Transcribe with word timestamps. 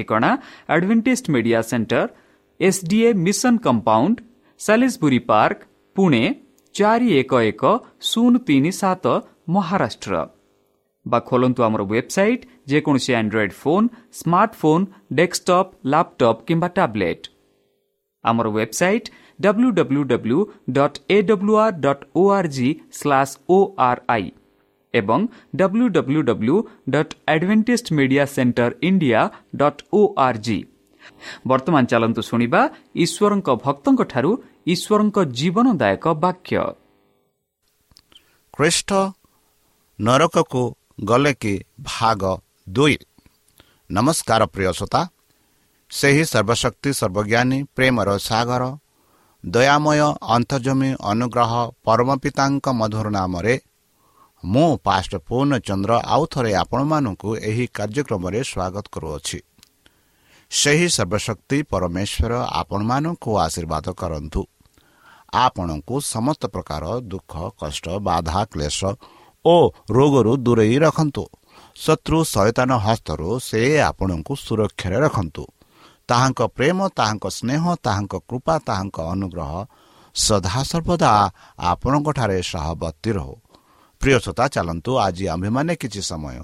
ଆମ 0.00 0.02
ଠିକଣା 0.02 0.30
Adventist 0.74 1.26
media 1.34 1.60
centre 1.70 2.06
SDA 2.60 3.08
mission 3.26 3.54
compound 3.66 4.16
Salisbury 4.60 5.20
park 5.30 5.58
Pune 5.96 6.22
ଚାରି 6.74 7.08
ଏକ 7.20 7.32
ଏକ 7.50 7.62
ଶୂନ 8.00 8.32
ତିନି 8.46 8.70
ସାତ 8.72 9.04
ମହାରାଷ୍ଟ୍ର 9.48 10.14
ବା 11.06 11.18
ଖୋଲନ୍ତୁ 11.28 11.60
ଆମର 11.66 11.82
ୱେବସାଇଟ୍ 11.92 12.42
ଯେକୌଣସି 12.70 13.12
android 13.20 13.54
phone 13.62 13.86
smartphone 14.18 14.84
desktop 15.18 15.70
laptop 15.92 16.44
କିମ୍ବା 16.48 16.68
ଟ୍ୟାବ୍ଲେଟ୍ 16.76 17.24
ଆମର 18.24 18.46
website 18.56 19.08
W 19.38 19.68
W 19.78 20.02
W 20.12 20.38
dot 20.76 20.98
A 21.08 21.18
W 21.22 21.54
R 21.64 21.76
dot 21.80 22.04
O 22.14 22.22
R 22.30 22.48
G 22.56 22.68
slash 22.92 23.34
O 23.48 23.58
R 23.88 24.00
I 24.08 24.26
ଏବଂ 24.94 25.20
W 25.56 25.86
W 25.96 26.20
W 26.30 26.56
dot 26.90 27.12
Adventist 27.32 27.86
media 27.98 28.24
centre 28.34 28.70
India 28.82 29.20
dot 29.56 29.80
O 29.92 30.00
R 30.26 30.40
G 30.44 30.58
ବର୍ତ୍ତମାନ 31.48 31.82
ଚାଲନ୍ତୁ 31.92 32.22
ଶୁଣିବା 32.22 32.60
ଈଶ୍ୱରଙ୍କ 33.04 33.48
ଭକ୍ତଙ୍କଠାରୁ 33.64 34.30
ଈଶ୍ୱରଙ୍କ 34.66 35.16
ଜୀବନଦାୟକ 35.38 36.04
ବାକ୍ୟ 36.24 36.54
ଖ୍ରୀଷ୍ଟ 38.54 38.90
ନରକକୁ 39.98 40.62
ଗଲେ 41.04 41.32
କି 41.42 41.54
ଭାଗ 41.84 42.22
ଦୁଇ 42.70 42.96
ନମସ୍କାର 43.90 44.42
ପ୍ରିୟ 44.54 44.72
ଶ୍ରୋତା 44.78 45.00
ସେହି 45.90 46.24
ସର୍ବଶକ୍ତି 46.24 46.90
ସର୍ବଜ୍ଞାନୀ 47.00 47.58
ପ୍ରେମର 47.76 48.08
ସାଗର 48.20 48.62
ଦୟାମୟ 49.44 50.00
ଅନ୍ତର୍ଜମୀ 50.28 50.90
ଅନୁଗ୍ରହ 51.10 51.52
ପରମ 51.84 52.08
ପିତାଙ୍କ 52.22 52.66
ମଧୁର 52.80 53.06
ନାମରେ 53.10 53.54
ମୁଁ 54.44 54.70
ପାଷ୍ଟ 54.84 55.12
ପୂର୍ଣ୍ଣଚନ୍ଦ୍ର 55.28 55.92
ଆଉ 56.14 56.22
ଥରେ 56.32 56.52
ଆପଣମାନଙ୍କୁ 56.54 57.30
ଏହି 57.48 57.66
କାର୍ଯ୍ୟକ୍ରମରେ 57.76 58.40
ସ୍ୱାଗତ 58.42 58.84
କରୁଅଛି। 58.92 59.38
ସେହି 60.50 60.88
ସର୍ବଶକ୍ତି 60.88 61.58
ପରମେଶ୍ୱର 61.62 62.32
ଆପଣମାନଙ୍କୁ 62.60 63.30
ଆଶୀର୍ବାଦ 63.46 63.86
କରନ୍ତୁ। 64.00 64.42
ଆପଣଙ୍କୁ 65.34 65.94
ସମସ୍ତ 66.14 66.42
ପ୍ରକାର 66.46 66.84
ଦୁଃଖ 67.10 67.32
କଷ୍ଟ 67.60 67.86
ବାଧା 67.98 68.40
କ୍ଲେଶ 68.52 68.80
ଓ 69.44 69.56
ରୋଗରୁ 69.90 70.32
ଦୂରେଇ 70.36 70.76
ରଖନ୍ତୁ। 70.78 71.24
ଶତ୍ରୁ 71.76 72.18
ସୈତାନ 72.24 72.70
ହସ୍ତରୁ 72.86 73.28
ସେ 73.38 73.60
ଆପଣଙ୍କୁ 73.80 74.32
ସୁରକ୍ଷାରେ 74.36 74.98
ରଖନ୍ତୁ। 75.00 75.44
ତାହାଙ୍କ 76.08 76.40
ପ୍ରେମ 76.56 76.78
ତାହାଙ୍କ 76.98 77.24
ସ୍ନେହ 77.30 77.62
ତାହାଙ୍କ 77.84 78.14
କୃପା 78.28 78.54
ତାହାଙ୍କ 78.66 78.96
ଅନୁଗ୍ରହ 79.14 79.52
ସଦାସର୍ବଦା 80.14 81.12
ଆପଣଙ୍କଠାରେ 81.62 82.38
ସହବର୍ତ୍ତୀ 82.42 83.10
ରହୁ। 83.12 83.34
ପ୍ରିୟସତା 84.00 84.44
ଚାଲନ୍ତୁ 84.48 84.90
ଆଜି 84.98 85.24
ଆମ୍ଭେମାନେ 85.28 85.72
କିଛି 85.76 86.00
ସମୟ 86.02 86.36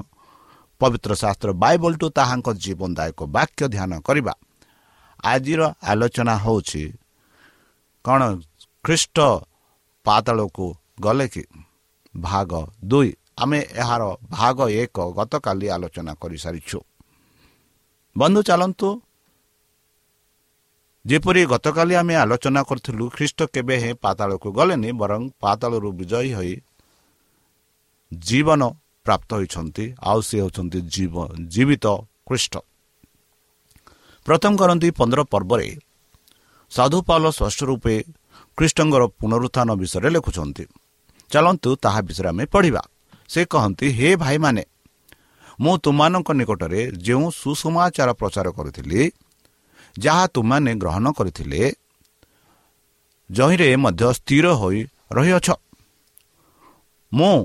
ପବିତ୍ର 0.80 1.10
ଶାସ୍ତ୍ର 1.14 1.50
ବାଇବଲଠୁ 1.62 2.06
ତାହାଙ୍କ 2.18 2.48
ଜୀବନଦାୟକ 2.64 3.20
ବାକ୍ୟ 3.36 3.62
ଧ୍ୟାନ 3.74 3.92
କରିବା 4.00 4.34
ଆଜିର 5.24 5.62
ଆଲୋଚନା 5.82 6.34
ହେଉଛି 6.36 6.84
କ'ଣ 8.04 8.20
ଖ୍ରୀଷ୍ଟ 8.84 9.16
ପାତାଳକୁ 10.06 10.66
ଗଲେ 11.00 11.26
କି? 11.28 11.44
ଭାଗ 12.14 12.50
ଦୁଇ। 12.84 13.10
ଆମେ 13.38 13.58
ଏହାର 13.72 14.02
ଭାଗ 14.30 14.58
ଏକ 14.82 14.96
ଗତକାଲି 15.18 15.66
ଆଲୋଚନା 15.68 16.12
କରିସାରିଛୁ। 16.14 16.78
ବନ୍ଧୁ 18.16 18.40
ଚାଲନ୍ତୁ। 18.42 18.88
ଯେପରି 21.04 21.42
ଗତକାଲି 21.46 21.94
ଆମେ 21.94 22.14
ଆଲୋଚନା 22.14 22.60
କରିଥିଲୁ 22.62 23.04
ଖ୍ରୀଷ୍ଟ 23.16 23.38
କେବେ 23.54 23.76
ହେଁ 23.82 23.94
ପାତାଳକୁ 24.04 24.48
ଗଲେନି 24.52 24.90
ବରଂ 24.92 25.22
ପାତାଳରୁ 25.40 25.88
ବିଜୟୀ 25.92 26.30
ହୋଇ 26.34 26.54
ଜୀବନ 28.12 28.62
ପ୍ରାପ୍ତ 29.06 29.30
ହୋଇଛନ୍ତି 29.38 29.84
ଆଉ 30.10 30.20
ସେ 30.28 30.36
ହେଉଛନ୍ତି 30.42 30.78
ଜୀବିତ 31.54 31.86
ଖ୍ରୀଷ୍ଟ 32.28 32.54
ପ୍ରଥମ 34.26 34.52
କରନ୍ତି 34.60 34.88
ପନ୍ଦର 34.98 35.20
ପର୍ବରେ 35.32 35.68
ସାଧୁପାଲ 36.72 37.22
ସ୍ପଷ୍ଟ 37.38 37.60
ରୂପେ 37.70 37.94
ଖ୍ରୀଷ୍ଟଙ୍କର 38.58 39.02
ପୁନରୁତ୍ଥାନ 39.20 39.68
ବିଷୟରେ 39.80 40.08
ଲେଖୁଛନ୍ତି। 40.14 40.64
ଚାଲନ୍ତୁ 41.30 41.70
ତାହା 41.84 42.00
ବିଷୟରେ 42.06 42.28
ଆମେ 42.32 42.44
ପଢ଼ିବା। 42.54 42.82
ସେ 43.32 43.40
କହନ୍ତି 43.52 43.86
ହେ 43.98 44.08
ଭାଇମାନେ 44.22 44.62
ମୁଁ 45.60 45.74
ତୁମମାନଙ୍କ 45.84 46.28
ନିକଟରେ 46.38 46.80
ଯେଉଁ 47.06 47.26
ସୁସମାଚାର 47.40 48.10
ପ୍ରଚାର 48.20 48.46
କରିଥିଲି 48.56 49.00
ଯାହା 49.96 50.24
ତୁମମାନେ 50.34 50.70
ଗ୍ରହଣ 50.82 51.06
କରିଥିଲେ 51.18 51.62
ଜହିଁରେ 53.30 53.68
ମଧ୍ୟ 53.84 54.02
ସ୍ଥିର 54.18 54.46
ହୋଇ 54.60 54.78
ରହିଅଛ। 55.16 55.48
ମୁଁ 57.12 57.36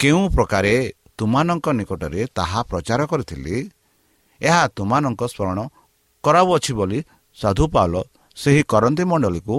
କେଉଁ 0.00 0.22
ପ୍ରକାରେ 0.36 0.74
ତୁମମାନଙ୍କ 1.18 1.66
ନିକଟରେ 1.78 2.22
ତାହା 2.38 2.60
ପ୍ରଚାର 2.70 3.00
କରିଥିଲି 3.10 3.56
ଏହା 4.40 4.62
ତୁମମାନଙ୍କ 4.76 5.22
ସ୍ମରଣ 5.32 5.58
କରାଉଅଛି 6.24 6.72
ବୋଲି 6.78 6.98
ସାଧୁପାଲ 7.38 7.92
ସେହି 8.36 8.62
କରନ୍ତି 8.72 9.04
ମଣ୍ଡଳୀକୁ 9.10 9.54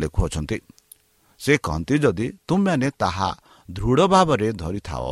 ଲେଖୁଅଛନ୍ତି। 0.00 0.58
ସେ 1.40 1.52
କହନ୍ତି 1.64 1.94
ଯଦି 1.98 2.26
ତୁମେମାନେ 2.48 2.88
ତାହା 2.98 3.30
ଦୃଢ଼ 3.68 4.00
ଭାବରେ 4.12 4.48
ଧରିଥାଅ 4.62 5.06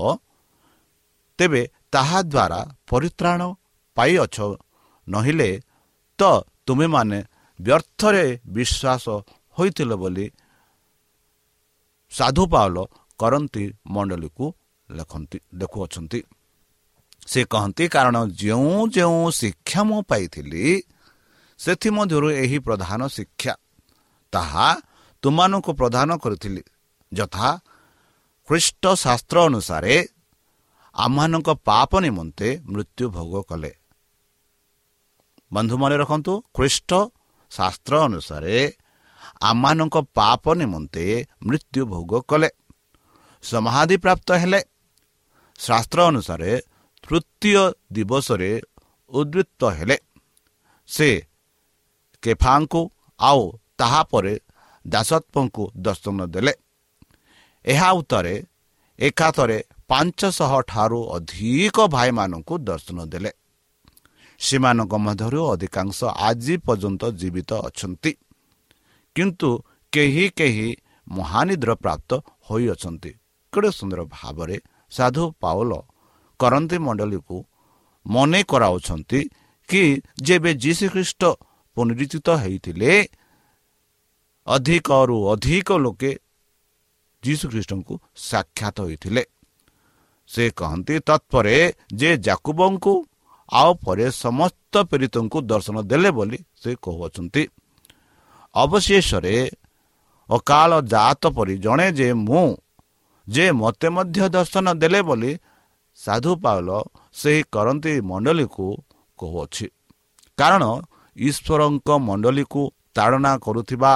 ତେବେ 1.38 1.62
ତାହା 1.92 2.18
ଦ୍ୱାରା 2.24 2.60
ପରିତ୍ରାଣ 2.90 3.40
ପାଇଅଛ 3.96 4.36
ନହେଲେ 5.06 5.50
ତ 6.18 6.22
ତୁମେମାନେ 6.66 7.18
ବ୍ୟର୍ଥରେ 7.58 8.24
ବିଶ୍ୱାସ 8.54 9.04
ହୋଇଥିଲ 9.56 9.92
ବୋଲି 10.02 10.26
ସାଧୁ 12.12 12.42
ପାଉଲ 12.52 12.76
କରନ୍ତି 13.20 13.64
ମଣ୍ଡଳୀକୁ 13.94 14.44
ଲେଖନ୍ତି 14.90 15.38
ଲେଖୁଅଛନ୍ତି 15.54 16.20
ସେ 17.26 17.40
କହନ୍ତି 17.44 17.84
କାରଣ 17.88 18.16
ଯେଉଁ 18.36 18.88
ଯେଉଁ 18.88 19.30
ଶିକ୍ଷା 19.30 19.80
ମୁଁ 19.82 20.00
ପାଇଥିଲି 20.02 20.64
ସେଥିମଧ୍ୟରୁ 21.58 22.28
ଏହି 22.42 22.58
ପ୍ରଧାନ 22.58 23.00
ଶିକ୍ଷା 23.06 23.54
ତାହା 24.32 24.68
ତୁମମାନଙ୍କୁ 25.22 25.72
ପ୍ରଦାନ 25.72 26.08
କରିଥିଲି 26.16 26.62
ଯଥା 27.12 27.48
ଖ୍ରୀଷ୍ଟ 28.48 28.84
ଶାସ୍ତ୍ର 28.94 29.36
ଅନୁସାରେ 29.48 29.94
ଆମମାନଙ୍କ 30.94 31.48
ପାପ 31.64 31.90
ନିମନ୍ତେ 32.00 32.48
ମୃତ୍ୟୁ 32.66 33.04
ଭୋଗ 33.08 33.34
କଲେ। 33.42 33.72
ବନ୍ଧୁ 35.52 35.74
ମନେ 35.78 35.96
ରଖନ୍ତୁ 35.96 36.32
ଖ୍ରୀଷ୍ଟ 36.56 36.90
ଶାସ୍ତ୍ର 37.52 37.94
ଅନୁସାରେ 38.08 38.56
ଆମମାନଙ୍କ 39.40 39.96
ପାପ 40.14 40.44
ନିମନ୍ତେ 40.54 41.04
ମୃତ୍ୟୁ 41.46 41.82
ଭୋଗ 41.86 42.12
କଲେ। 42.28 42.50
ସମାଧି 43.44 43.96
ପ୍ରାପ୍ତ 43.96 44.28
ହେଲେ 44.32 44.60
ଶାସ୍ତ୍ର 45.58 45.98
ଅନୁସାରେ 46.10 46.50
ତୃତୀୟ 47.04 47.62
ଦିବସରେ 47.92 48.50
ଉଦ୍ବୃତ୍ତ 49.10 49.62
ହେଲେ 49.78 49.96
ସେ 50.88 51.08
କେଫାଙ୍କୁ 52.22 52.82
ଆଉ 53.20 53.42
ତାହାପରେ 53.78 54.34
ଦାସତ୍ୱଙ୍କୁ 54.84 55.64
ଦର୍ଶନ 55.86 56.18
ଦେଲେ 56.34 56.52
ଏହା 57.64 57.88
ଉତ୍ତରେ 57.92 58.34
ଏକାଥରେ 58.98 59.58
ପାଞ୍ଚଶହ 59.88 60.52
ଠାରୁ 60.68 61.00
ଅଧିକ 61.16 61.76
ଭାଇମାନଙ୍କୁ 61.88 62.54
ଦର୍ଶନ 62.64 62.98
ଦେଲେ 63.12 63.30
ସେମାନଙ୍କ 64.40 64.92
ମଧ୍ୟରୁ 64.98 65.40
ଅଧିକାଂଶ 65.52 65.98
ଆଜି 66.20 66.54
ପର୍ଯ୍ୟନ୍ତ 66.66 67.02
ଜୀବିତ 67.20 67.50
ଅଛନ୍ତି 67.68 68.12
କିନ୍ତୁ 69.16 69.50
କେହି 69.92 70.24
କେହି 70.38 70.68
ମହାନିଦ୍ର 71.10 71.70
ପ୍ରାପ୍ତ 71.84 72.10
ହୋଇଅଛନ୍ତି 72.46 73.10
କେଡ଼େ 73.52 73.70
ସୁନ୍ଦର 73.78 74.00
ଭାବରେ 74.16 74.56
ସାଧୁ 74.96 75.24
ପାଉଲ 75.42 75.72
କରନ୍ତି 76.40 76.76
ମଣ୍ଡଳୀକୁ 76.86 77.36
ମନେ 78.06 78.40
କରାଉଛନ୍ତି 78.50 79.20
କି 79.68 79.82
ଯେବେ 80.26 80.50
ଯୀଶୁଖ୍ରୀଷ୍ଟ 80.62 81.22
ପୁନରୁଚିତ 81.76 82.28
ହେଇଥିଲେ 82.42 82.92
ଅଧିକରୁ 84.46 85.16
ଅଧିକ 85.32 85.68
ଲୋକେ 85.84 86.10
ଯୀଶୁଖ୍ରୀଷ୍ଟଙ୍କୁ 87.22 87.94
ସାକ୍ଷାତ 88.28 88.76
ହୋଇଥିଲେ। 88.80 89.22
ସେ 90.30 90.44
କହନ୍ତି 90.56 90.94
ତତ୍ପରେ 91.08 91.56
ଯେ 91.94 92.10
ଜାକୁବଙ୍କୁ 92.26 92.92
ଆଉ 93.52 93.70
ପରେ 93.84 94.06
ସମସ୍ତ 94.24 94.74
ପୀଡ଼ିତଙ୍କୁ 94.90 95.38
ଦର୍ଶନ 95.50 95.76
ଦେଲେ 95.90 96.10
ବୋଲି 96.10 96.38
ସେ 96.62 96.70
କହୁଅଛନ୍ତି। 96.84 97.42
ଅବଶେଷରେ 98.54 99.36
ଅକାଳ 100.28 100.70
ଜାତ 100.92 101.22
ପରି 101.36 101.54
ଜଣେ 101.58 101.86
ଯେ 101.98 102.08
ମୁଁ 102.26 102.46
ଯେ 103.28 103.44
ମୋତେ 103.52 103.88
ମଧ୍ୟ 103.88 104.28
ଦର୍ଶନ 104.28 104.66
ଦେଲେ 104.74 105.00
ବୋଲି 105.02 105.32
ସାଧୁ 105.98 106.32
ପାଉଲ 106.44 106.70
ସେହି 107.14 107.40
କରନ୍ତି 107.52 107.92
ମଣ୍ଡଳୀକୁ 108.00 108.66
କହୁଅଛି। 109.18 109.66
କାରଣ 110.38 110.64
ଈଶ୍ୱରଙ୍କ 111.16 111.88
ମଣ୍ଡଳୀକୁ 111.98 112.62
ତାଡ଼ନା 112.94 113.32
କରୁଥିବା 113.38 113.92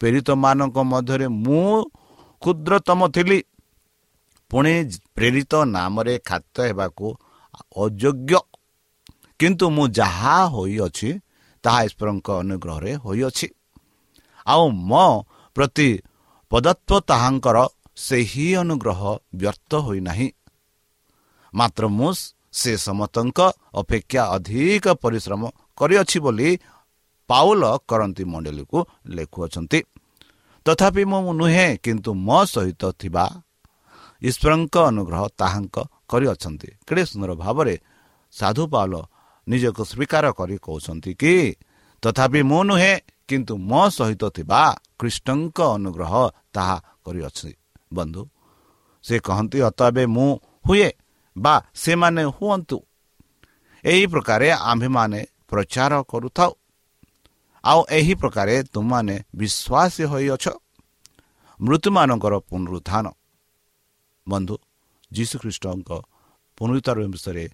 ପ୍ରେରିତମାନଙ୍କ 0.00 0.76
ମଧ୍ୟରେ 0.92 1.26
ମୁଁ 1.44 1.66
କ୍ଷୁଦ୍ରତମ 2.42 3.00
ଥିଲି। 3.08 3.38
ପୁଣି 4.50 4.74
ପ୍ରେରିତ 5.16 5.52
ନାମରେ 5.74 6.14
ଖାଦ୍ୟ 6.28 6.58
ହେବାକୁ 6.68 7.06
ଅଯୋଗ୍ୟ। 7.76 8.40
କିନ୍ତୁ 9.38 9.66
ମୁଁ 9.70 9.84
ଯାହା 9.98 10.36
ହୋଇଅଛି 10.54 11.08
ତାହା 11.64 11.80
ଈଶ୍ୱରଙ୍କ 11.82 12.28
ଅନୁଗ୍ରହରେ 12.42 12.92
ହୋଇଅଛି। 13.04 13.46
ଆଉ 14.46 14.64
ମୋ 14.90 15.06
ପ୍ରତି 15.56 15.88
ପଦତ୍ଵ 16.52 16.90
ତାହାଙ୍କର 17.00 17.58
ସେହି 17.96 18.46
ଅନୁଗ୍ରହ 18.54 19.00
ବ୍ୟର୍ଥ 19.34 19.70
ହୋଇନାହିଁ। 19.74 20.28
ମାତ୍ର 21.54 21.88
ମୁଁ 21.88 22.12
ସେ 22.52 22.72
ସମସ୍ତଙ୍କ 22.76 23.38
ଅପେକ୍ଷା 23.74 24.22
ଅଧିକ 24.36 24.86
ପରିଶ୍ରମ 25.02 25.42
କରିଅଛି 25.76 26.18
ବୋଲି 26.20 26.48
ପାଉଲ 27.28 27.62
କରନ୍ତି 27.88 28.24
ମଣ୍ଡଳୀକୁ 28.24 28.78
ଲେଖୁଅଛନ୍ତି। 29.08 29.80
ତଥାପି 30.66 31.02
ମୁଁ 31.04 31.32
ନୁହେଁ 31.32 31.68
କିନ୍ତୁ 31.84 32.10
ମୋ 32.14 32.38
ସହିତ 32.44 32.82
ଥିବା 32.92 33.24
ଈଶ୍ୱରଙ୍କ 34.22 34.76
ଅନୁଗ୍ରହ 34.90 35.22
ତାହାଙ୍କ 35.40 35.76
କରିଅଛନ୍ତି। 36.08 36.68
କେଡ଼େ 36.86 37.04
ସୁନ୍ଦର 37.04 37.32
ଭାବରେ 37.34 37.74
ସାଧୁ 38.32 38.64
ପାଉଲ 38.72 38.94
ନିଜକୁ 39.46 39.82
ସ୍ୱୀକାର 39.84 40.24
କରି 40.38 40.56
କହୁଛନ୍ତି 40.58 41.12
କି 41.14 41.34
ତଥାପି 42.02 42.40
ମୁଁ 42.42 42.62
ନୁହେଁ 42.62 42.94
କିନ୍ତୁ 43.28 43.54
ମୋ 43.70 43.82
ସହିତ 43.88 44.22
ଥିବା 44.30 44.60
କୃଷ୍ଣଙ୍କ 44.98 45.58
ଅନୁଗ୍ରହ 45.76 46.12
ତାହା 46.52 46.76
କରିଅଛି। 47.04 47.50
ବନ୍ଧୁ 47.92 48.22
ସେ 49.04 49.14
କହନ୍ତି 49.20 49.58
ଅତ 49.68 49.80
ଏବେ 49.90 50.04
ମୁଁ 50.14 50.28
ହୁଏ 50.66 50.88
ବା 51.36 51.54
ସେମାନେ 51.74 52.22
ହୁଅନ୍ତୁ 52.36 52.78
ଏହି 53.84 54.04
ପ୍ରକାରେ 54.06 54.48
ଆମ୍ଭେମାନେ 54.70 55.20
ପ୍ରଚାର 55.48 55.92
କରୁଥାଉ 56.10 56.52
ଆଉ 57.64 57.80
ଏହି 57.90 58.14
ପ୍ରକାରେ 58.14 58.54
ତୁମମାନେ 58.72 59.16
ବିଶ୍ୱାସୀ 59.38 60.04
ହୋଇଅଛ 60.12 60.44
ମୃତ୍ୟୁମାନଙ୍କର 61.60 62.34
ପୁନରୁତ୍ଥାନ 62.48 63.06
ବନ୍ଧୁ 64.26 64.54
ଯୀଶୁଖ୍ରୀଷ୍ଟଙ୍କ 65.10 65.90
ପୁନରୁଦ୍ଧାର 66.58 66.98
ବିଷୟରେ 67.06 67.44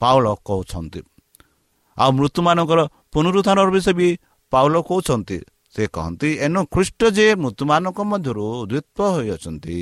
ପାଉଲ 0.00 0.26
କହୁଛନ୍ତି 0.46 1.00
ଆଉ 1.96 2.10
ମୃତ୍ୟୁମାନଙ୍କର 2.12 2.80
ପୁନରୁଦ୍ଧାନ 3.12 3.58
ବିଷୟ 3.70 3.92
ବି 3.98 4.08
ପାଉଲ 4.52 4.74
କହୁଛନ୍ତି 4.88 5.38
ସେ 5.74 5.86
କହନ୍ତି 5.94 6.28
ଏନୁ 6.46 6.60
ଖ୍ରୀଷ୍ଟ 6.74 7.00
ଯେ 7.16 7.26
ମୃତ୍ୟୁମାନଙ୍କ 7.34 7.98
ମଧ୍ୟରୁ 8.10 8.42
ଉଦ୍ଭିତ 8.62 8.98
ହୋଇଅଛନ୍ତି 9.14 9.78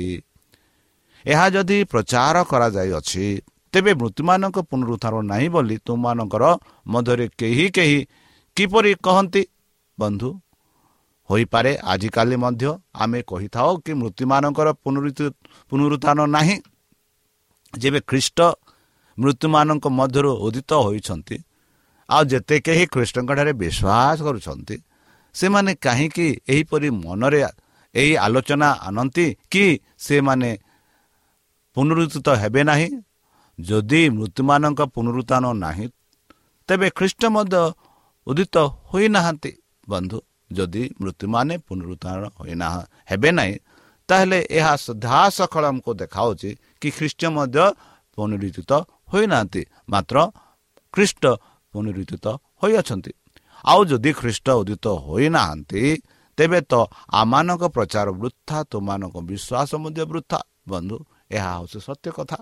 ଏହା 1.25 1.45
ଯଦି 1.55 1.77
ପ୍ରଚାର 1.91 2.35
କରାଯାଇଅଛି 2.51 3.25
ତେବେ 3.73 3.91
ମୃତ୍ୟୁମାନଙ୍କ 4.01 4.57
ପୁନରୁଦ୍ଧାର 4.69 5.15
ନାହିଁ 5.31 5.47
ବୋଲି 5.55 5.75
ତୁମମାନଙ୍କର 5.85 6.43
ମଧ୍ୟରେ 6.87 7.25
କେହି 7.39 7.65
କେହି 7.77 7.99
କିପରି 8.57 8.91
କହନ୍ତି? 9.05 9.41
ବନ୍ଧୁ 9.97 10.29
ହୋଇପାରେ 11.29 11.71
ଆଜିକାଲି 11.91 12.35
ମଧ୍ୟ 12.43 12.69
ଆମେ 12.93 13.19
କହିଥାଉ 13.29 13.71
କି 13.85 13.91
ମୃତ୍ୟୁମାନଙ୍କର 14.01 14.67
ପୁନରୁତ୍ଥାନ 15.71 16.19
ନାହିଁ। 16.35 16.57
ଯେବେ 17.73 17.99
ଖ୍ରୀଷ୍ଟ 18.09 18.39
ମୃତ୍ୟୁମାନଙ୍କ 19.17 19.85
ମଧ୍ୟରୁ 19.99 20.31
ଉଦିତ 20.45 20.71
ହୋଇଛନ୍ତି 20.85 21.37
ଆଉ 22.09 22.23
ଯେତେ 22.31 22.55
କେହି 22.65 22.85
ଖ୍ରୀଷ୍ଟଙ୍କଠାରେ 22.93 23.51
ବିଶ୍ୱାସ 23.61 24.17
କରୁଛନ୍ତି 24.25 24.75
ସେମାନେ 25.35 25.71
କାହିଁକି 25.85 26.27
ଏହିପରି 26.49 26.89
ମନରେ 27.03 27.41
ଏହି 27.95 28.13
ଆଲୋଚନା 28.25 28.69
ଆଣନ୍ତି 28.87 29.25
କି 29.51 29.65
ସେମାନେ 30.05 30.51
ପୁନରୁଦ୍ଧିତ 31.77 32.27
ହେବେ 32.41 32.61
ନାହିଁ? 32.69 32.89
ଯଦି 33.59 34.01
ମୃତ୍ୟୁମାନଙ୍କ 34.17 34.81
ପୁନରୁତ୍ଥାନ 34.95 35.43
ନାହିଁ 35.63 35.85
ତେବେ 36.69 36.87
ଖ୍ରୀଷ୍ଟ 36.97 37.21
ମଧ୍ୟ 37.35 37.61
ଉଦିତ 38.27 38.55
ହୋଇନାହାନ୍ତି। 38.89 39.51
ବନ୍ଧୁ 39.89 40.17
ଯଦି 40.51 40.83
ମୃତ୍ୟୁମାନେ 41.01 41.53
ପୁନରୁଦ୍ଧାର 41.67 42.21
ହୋଇନା 42.39 42.67
ହେବେ 43.09 43.29
ନାହିଁ 43.37 43.55
ତାହେଲେ 44.09 44.39
ଏହା 44.57 44.73
ସଦାସଖଳ 44.85 45.63
ଆମକୁ 45.71 45.91
ଦେଖାଉଛି 46.01 46.49
କି 46.81 46.89
ଖ୍ରୀଷ୍ଟ 46.97 47.21
ମଧ୍ୟ 47.37 47.65
ପୁନରୁଦ୍ଧିତ 48.17 48.71
ହୋଇନାହାନ୍ତି। 49.11 49.61
ମାତ୍ର 49.89 50.15
ଖ୍ରୀଷ୍ଟ 50.93 51.23
ପୁନରୁଦ୍ଧିତ 51.73 52.25
ହୋଇଅଛନ୍ତି। 52.61 53.11
ଆଉ 53.65 53.79
ଯଦି 53.91 54.11
ଖ୍ରୀଷ୍ଟ 54.19 54.47
ଉଦିତ 54.61 54.85
ହୋଇନାହାନ୍ତି 55.05 55.83
ତେବେ 56.37 56.59
ତ 56.71 56.73
ଆମମାନଙ୍କ 57.19 57.63
ପ୍ରଚାର 57.75 58.07
ବୃଥା 58.21 58.57
ତୁମମାନଙ୍କ 58.71 59.15
ବିଶ୍ୱାସ 59.29 59.71
ମଧ୍ୟ 59.83 60.03
ବୃଥା। 60.11 60.39
ବନ୍ଧୁ 60.71 60.97
ଏହା 61.35 61.49
ହେଉଛି 61.55 61.79
ସତ୍ୟ 61.87 62.09
କଥା। 62.17 62.37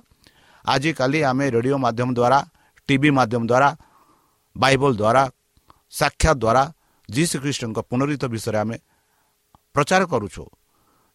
ଆଜିକାଲି 0.65 1.19
ଆମେ 1.29 1.45
ରେଡ଼ିଓ 1.55 1.77
ମାଧ୍ୟମ 1.85 2.09
ଦ୍ୱାରା 2.17 2.39
ଟିଭି 2.89 3.09
ମାଧ୍ୟମ 3.17 3.43
ଦ୍ୱାରା 3.51 3.69
ବାଇବଲ 4.55 4.91
ଦ୍ୱାରା 5.01 5.23
ସାକ୍ଷାତ 5.93 6.37
ଦ୍ୱାରା 6.43 6.63
ଯୀଶୁ 7.09 7.35
ଖ୍ରୀଷ୍ଟଙ୍କ 7.43 7.77
ପୁନରୁଦ୍ଧିତ 7.89 8.23
ବିଷୟରେ 8.33 8.57
ଆମେ 8.63 8.77
ପ୍ରଚାର 9.75 10.01
କରୁଛୁ। 10.11 10.43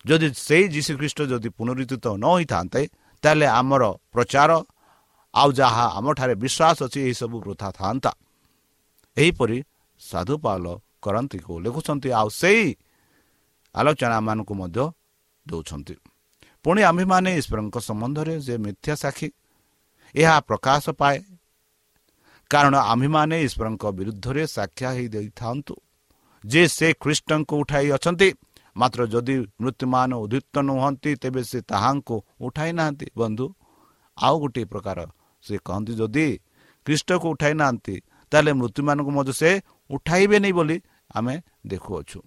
ଯଦି 0.04 0.28
ସେଇ 0.46 0.64
ଯୀଶୁଖ୍ରୀଷ୍ଟ 0.74 1.18
ଯଦି 1.32 1.48
ପୁନରୁଦ୍ଧିତ 1.58 2.06
ନ 2.22 2.24
ହୋଇଥାନ୍ତେ 2.34 2.80
ତାହେଲେ 3.22 3.46
ଆମର 3.60 3.82
ପ୍ରଚାର 4.12 4.50
ଆଉ 5.34 5.48
ଯାହା 5.60 5.84
ଆମଠାରେ 5.98 6.34
ବିଶ୍ୱାସ 6.42 6.78
ଅଛି 6.86 6.98
ଏହିସବୁ 7.06 7.36
ବୃଥା 7.44 7.68
ଥାନ୍ତା 7.80 8.10
ଏହିପରି 9.16 9.58
ସାଧୁ 10.00 10.34
ପାଲ 10.44 10.64
କରନ୍ତିକୁ 11.04 11.52
ଲେଖୁଛନ୍ତି 11.64 12.08
ଆଉ 12.20 12.28
ସେଇ 12.40 12.64
ଆଲୋଚନାମାନଙ୍କୁ 13.74 14.54
ମଧ୍ୟ 14.60 14.84
ଦେଉଛନ୍ତି। 15.46 15.94
ପୁଣି 16.64 16.80
ଆମ୍ଭେମାନେ 16.82 17.30
ଈଶ୍ୱରଙ୍କ 17.40 17.76
ସମ୍ବନ୍ଧରେ 17.88 18.34
ଯେ 18.46 18.54
ମିଥ୍ୟା 18.64 18.94
ସାକ୍ଷୀ 19.02 19.28
ଏହା 20.14 20.36
ପ୍ରକାଶ 20.48 20.84
ପାଏ। 21.00 21.18
କାରଣ 22.50 22.74
ଆମ୍ଭେମାନେ 22.92 23.36
ଈଶ୍ୱରଙ୍କ 23.46 23.84
ବିରୁଦ୍ଧରେ 23.98 24.42
ସାକ୍ଷା 24.56 24.88
ହେଇ 24.96 25.08
ଦେଇଥାନ୍ତୁ 25.14 25.74
ଯେ 26.44 26.62
ସେ 26.68 26.88
ଖ୍ରୀଷ୍ଟଙ୍କୁ 27.02 27.54
ଉଠାଇ 27.62 27.86
ଅଛନ୍ତି 27.96 28.28
ମାତ୍ର 28.76 29.00
ଯଦି 29.06 29.36
ମୃତ୍ୟୁମାନ 29.62 30.10
ଉଦ୍ଧିତ 30.24 30.54
ନୁହନ୍ତି 30.68 31.10
ତେବେ 31.22 31.42
ସେ 31.50 31.58
ତାହାଙ୍କୁ 31.70 32.16
ଉଠାଇ 32.46 32.70
ନାହାନ୍ତି। 32.78 33.06
ବନ୍ଧୁ 33.20 33.46
ଆଉ 34.18 34.34
ଗୋଟିଏ 34.42 34.64
ପ୍ରକାର 34.72 34.98
ସେ 35.44 35.54
କହନ୍ତି 35.66 35.92
ଯଦି 36.00 36.26
ଖ୍ରୀଷ୍ଟକୁ 36.86 37.26
ଉଠାଇ 37.34 37.54
ନାହାନ୍ତି 37.60 37.94
ତାହେଲେ 38.32 38.52
ମୃତ୍ୟୁମାନଙ୍କୁ 38.60 39.10
ମଧ୍ୟ 39.16 39.32
ସେ 39.40 39.50
ଉଠାଇବେନି 39.90 40.50
ବୋଲି 40.52 40.76
ଆମେ 41.10 41.34
ଦେଖୁଅଛୁ 41.66 42.18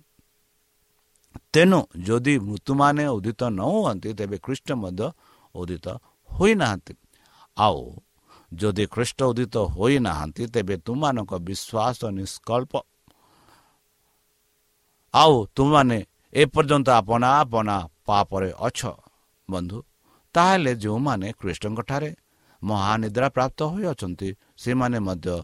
ତେଣୁ 1.53 1.79
ଯଦି 2.05 2.33
ମୃତ୍ୟୁମାନେ 2.39 3.03
ଉଦ୍ଧିତ 3.07 3.41
ନ 3.49 3.59
ହୁଅନ୍ତି 3.73 4.09
ତେବେ 4.19 4.37
ଖ୍ରୀଷ୍ଟ 4.45 4.69
ମଧ୍ୟ 4.81 5.05
ଉଦିତ 5.55 5.85
ହୋଇନାହାନ୍ତି 6.29 6.93
ଆଉ 7.57 7.81
ଯଦି 8.51 8.85
ଖ୍ରୀଷ୍ଟ 8.85 9.19
ଉଦିତ 9.31 9.55
ହୋଇନାହାନ୍ତି 9.75 10.43
ତେବେ 10.53 10.75
ତୁମମାନଙ୍କ 10.85 11.31
ବିଶ୍ୱାସ 11.47 11.99
ନିଷ୍କଳ୍ପ 12.17 12.73
ଆଉ 15.13 15.35
ତୁମମାନେ 15.55 15.97
ଏପର୍ଯ୍ୟନ୍ତ 16.33 16.87
ଆପଣା 16.91 17.29
ଆପଣା 17.41 17.75
ପାପରେ 18.05 18.49
ଅଛ 18.59 18.79
ବନ୍ଧୁ 19.49 19.77
ତାହେଲେ 20.35 20.71
ଯେଉଁମାନେ 20.75 21.27
ଖ୍ରୀଷ୍ଟଙ୍କଠାରେ 21.39 22.09
ମହାନିଦ୍ରା 22.61 23.27
ପ୍ରାପ୍ତ 23.29 23.59
ହୋଇଅଛନ୍ତି 23.71 24.29
ସେମାନେ 24.57 24.97
ମଧ୍ୟ 24.99 25.35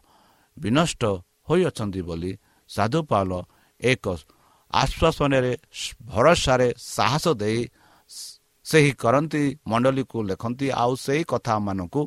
ବିନଷ୍ଟ 0.58 1.04
ହୋଇଅଛନ୍ତି 1.48 2.02
ବୋଲି 2.08 2.32
ସାଧୁ 2.70 3.00
ପାଲ 3.10 3.32
ଏକ 3.82 4.06
ଆଶ୍ୱାସନରେ 4.74 5.54
ଭରସାରେ 6.12 6.68
ସାହସ 6.96 7.26
ଦେଇ 7.42 7.60
ସେହି 8.66 8.92
କରନ୍ତି 9.02 9.44
ମଣ୍ଡଳୀକୁ 9.68 10.18
ଲେଖନ୍ତି। 10.30 10.68
ଆଉ 10.82 10.92
ସେହି 11.06 11.24
କଥାମାନଙ୍କୁ 11.32 12.02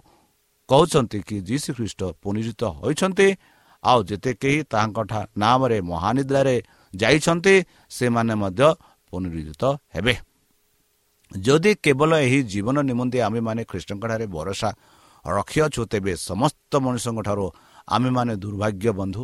କହୁଛନ୍ତି 0.69 1.19
କି 1.29 1.37
ଯୀଶୁ 1.49 1.71
ଖ୍ରୀଷ୍ଟ 1.79 2.01
ପୁନିଜିତ 2.23 2.63
ହୋଇଛନ୍ତି 2.81 3.29
ଆଉ 3.83 4.01
ଯେତେ 4.09 4.31
କେହି 4.43 4.59
ତାହାଙ୍କ 4.73 4.99
ନାମରେ 5.43 5.79
ମହାନିଦ୍ରାରେ 5.91 6.57
ଯାଇଛନ୍ତି 6.95 7.55
ସେମାନେ 7.97 8.35
ମଧ୍ୟ 8.43 8.63
ପୁନରୁଦ୍ଧିତ 9.13 9.63
ହେବେ। 9.95 10.15
ଯଦି 11.33 11.73
କେବଳ 11.85 12.11
ଏହି 12.27 12.39
ଜୀବନ 12.53 12.77
ନିମନ୍ତେ 12.91 13.19
ଆମେମାନେ 13.29 13.63
ଖ୍ରୀଷ୍ଟଙ୍କଠାରେ 13.71 14.27
ଭରସା 14.35 14.71
ରଖିଅଛୁ 15.25 15.83
ତେବେ 15.93 16.13
ସମସ୍ତ 16.29 16.73
ମଣିଷଙ୍କ 16.85 17.19
ଠାରୁ 17.29 17.47
ଆମେମାନେ 17.89 18.33
ଦୁର୍ଭାଗ୍ୟ 18.37 18.91
ବନ୍ଧୁ। 19.01 19.23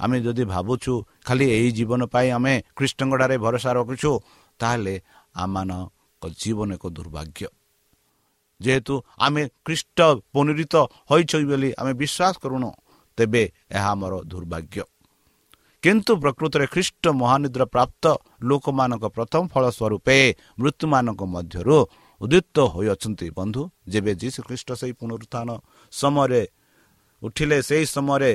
ଆମେ 0.00 0.16
ଯଦି 0.20 0.44
ଭାବୁଛୁ 0.44 0.92
ଖାଲି 1.26 1.44
ଏହି 1.56 1.70
ଜୀବନ 1.78 2.00
ପାଇଁ 2.14 2.28
ଆମେ 2.36 2.54
ଖ୍ରୀଷ୍ଟଙ୍କଠାରେ 2.76 3.36
ଭରସା 3.44 3.70
ରଖୁଛୁ 3.78 4.12
ତାହେଲେ 4.60 4.94
ଆମମାନଙ୍କ 5.34 6.22
ଜୀବନ 6.40 6.68
ଏକ 6.76 6.84
ଦୁର୍ଭାଗ୍ୟ। 6.96 7.46
ଯେହେତୁ 8.60 8.94
ଆମେ 9.18 9.42
ଖ୍ରୀଷ୍ଟ 9.66 9.98
ପୁନରୁତ 10.32 10.74
ହୋଇଛୁ 11.10 11.36
ବୋଲି 11.50 11.70
ଆମେ 11.80 11.92
ବିଶ୍ୱାସ 12.02 12.34
କରୁନୁ 12.42 12.70
ତେବେ 13.18 13.42
ଏହା 13.76 13.90
ଆମର 13.90 14.12
ଦୁର୍ଭାଗ୍ୟ। 14.24 14.82
କିନ୍ତୁ 15.82 16.12
ପ୍ରକୃତରେ 16.22 16.66
ଖ୍ରୀଷ୍ଟ 16.66 17.04
ମହାନିଦ୍ର 17.20 17.62
ପ୍ରାପ୍ତ 17.74 18.04
ଲୋକମାନଙ୍କ 18.42 19.04
ପ୍ରଥମ 19.16 19.42
ଫଳ 19.52 19.64
ସ୍ୱରୂପେ 19.76 20.16
ମୃତ୍ୟୁମାନଙ୍କ 20.60 21.20
ମଧ୍ୟରୁ 21.34 21.78
ଉଦ୍ଦିତ 22.20 22.56
ହୋଇଅଛନ୍ତି 22.74 23.26
ବନ୍ଧୁ। 23.38 23.62
ଯେବେ 23.92 24.12
ଯୀଶୁ 24.22 24.40
ଖ୍ରୀଷ୍ଟ 24.48 24.68
ସେହି 24.80 24.92
ପୁନରୁତ୍ଥାନ 25.00 25.48
ସମୟରେ 25.92 26.42
ଉଠିଲେ 27.24 27.58
ସେହି 27.68 27.86
ସମୟରେ 27.94 28.32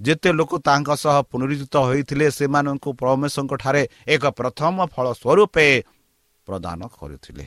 ଯେତେ 0.00 0.30
ଲୋକ 0.38 0.52
ତାଙ୍କ 0.66 0.88
ସହ 1.02 1.16
ପୁନରୁଦ୍ଧିତ 1.30 1.74
ହୋଇଥିଲେ 1.88 2.26
ସେମାନଙ୍କୁ 2.30 2.88
ପରମେଶ୍ୱରଙ୍କ 3.00 3.52
ଠାରେ 3.62 3.82
ଏକ 4.14 4.24
ପ୍ରଥମ 4.38 4.76
ଫଳ 4.94 5.06
ସ୍ୱରୂପେ 5.20 5.66
ପ୍ରଦାନ 6.48 6.80
କରିଥିଲେ। 6.98 7.44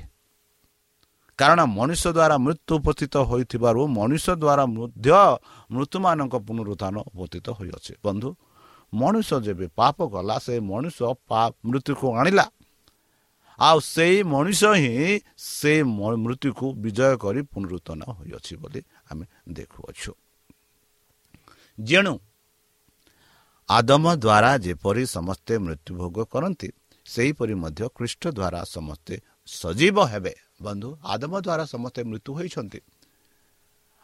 କାରଣ 1.39 1.59
ମଣିଷ 1.77 2.03
ଦ୍ୱାରା 2.17 2.35
ମୃତ୍ୟୁ 2.45 2.73
ଉପସ୍ଥିତ 2.79 3.15
ହୋଇଥିବାରୁ 3.29 3.81
ମଣିଷ 3.97 4.25
ଦ୍ୱାରା 4.43 4.63
ମଧ୍ୟ 4.77 5.09
ମୃତ୍ୟୁମାନଙ୍କ 5.73 6.33
ପୁନରୁତ୍ଥାନ 6.47 6.95
ଉପସ୍ଥିତ 7.09 7.47
ହୋଇଅଛି। 7.57 7.93
ବନ୍ଧୁ 8.05 8.29
ମଣିଷ 8.93 9.29
ଯେବେ 9.45 9.65
ପାପ 9.75 9.97
କଲା 10.13 10.35
ସେ 10.45 10.53
ମଣିଷ 10.71 10.97
ମୃତ୍ୟୁକୁ 11.69 12.07
ଆଣିଲା। 12.19 12.45
ଆଉ 13.59 13.77
ସେଇ 13.93 14.17
ମଣିଷ 14.33 14.61
ହିଁ 14.81 14.93
ସେ 15.37 15.73
ମୃତ୍ୟୁକୁ 16.23 16.65
ବିଜୟ 16.83 17.13
କରି 17.23 17.41
ପୁନରୁତ୍ଥାନ 17.51 18.01
ହୋଇଅଛି 18.17 18.53
ବୋଲି 18.61 18.81
ଆମେ 19.09 19.25
ଦେଖୁଅଛୁ। 19.57 20.11
ଯେଣୁ 21.79 22.19
ଆଦମ 23.69 24.15
ଦ୍ୱାରା 24.15 24.57
ଯେପରି 24.57 25.05
ସମସ୍ତେ 25.05 25.53
ମୃତ୍ୟୁଭୋଗ 25.57 26.25
କରନ୍ତି 26.25 26.69
ସେହିପରି 27.05 27.53
ମଧ୍ୟ 27.53 27.87
ଖ୍ରୀଷ୍ଟ 27.87 28.23
ଦ୍ୱାରା 28.27 28.63
ସମସ୍ତେ 28.65 29.15
ସଜୀବ 29.45 29.97
ହେବେ। 30.05 30.33
ବନ୍ଧୁ 30.61 30.89
ଆଦମ 31.03 31.33
ଦ୍ୱାରା 31.39 31.65
ସମସ୍ତେ 31.65 32.01
ମୃତ୍ୟୁ 32.03 32.31
ହୋଇଛନ୍ତି। 32.33 32.79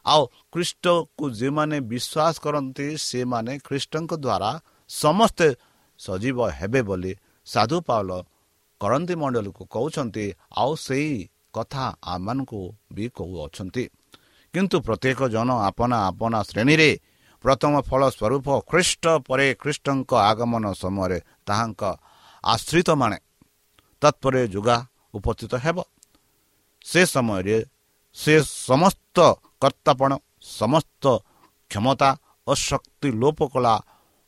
ଆଉ 0.06 0.22
ଖ୍ରୀଷ୍ଟକୁ 0.54 1.26
ଯେଉଁମାନେ 1.30 1.78
ବିଶ୍ୱାସ 1.82 2.36
କରନ୍ତି 2.40 2.88
ସେମାନେ 2.98 3.54
ଖ୍ରୀଷ୍ଟଙ୍କ 3.60 4.12
ଦ୍ୱାରା 4.16 4.52
ସମସ୍ତେ 4.90 5.48
ସଜୀବ 6.00 6.38
ହେବେ 6.50 6.82
ବୋଲି 6.82 7.16
ସାଧୁ 7.46 7.78
ପାଉଲ 7.82 8.12
କରନ୍ତି 8.82 9.16
ମଣ୍ଡଳୀକୁ 9.16 9.64
କହୁଛନ୍ତି। 9.66 10.26
ଆଉ 10.52 10.72
ସେଇ 10.76 11.30
କଥା 11.54 11.86
ଆମମାନଙ୍କୁ 12.04 12.62
ବି 12.94 13.06
କହୁଅଛନ୍ତି। 13.16 13.84
କିନ୍ତୁ 14.54 14.78
ପ୍ରତ୍ୟେକ 14.82 15.20
ଜଣ 15.28 15.50
ଆପଣା 15.70 15.98
ଆପଣା 16.08 16.40
ଶ୍ରେଣୀରେ 16.44 16.90
ପ୍ରଥମ 17.44 17.74
ଫଳ 17.90 18.02
ସ୍ୱରୂପ 18.18 18.48
ଖ୍ରୀଷ୍ଟ 18.70 19.04
ପରେ 19.28 19.48
ଖ୍ରୀଷ୍ଟଙ୍କ 19.62 20.12
ଆଗମନ 20.30 20.64
ସମୟରେ 20.82 21.20
ତାହାଙ୍କ 21.48 21.82
ଆଶ୍ରିତମାନେ 22.44 23.18
ତତ୍ପରେ 24.02 24.42
ଯୁଗା 24.54 24.78
ଉପସ୍ଥିତ 25.18 25.54
ହେବ। 25.64 25.78
ସେ 26.86 27.02
ସମୟରେ 27.14 27.58
ସେ 28.16 28.34
ସମସ୍ତ 28.70 29.18
କର୍ତ୍ତାପଣ 29.62 30.12
ସମସ୍ତ 30.60 31.04
କ୍ଷମତା 31.72 32.10
ଓ 32.48 32.52
ଶକ୍ତି 32.68 33.10
ଲୋପ 33.22 33.40
କଲା 33.54 33.76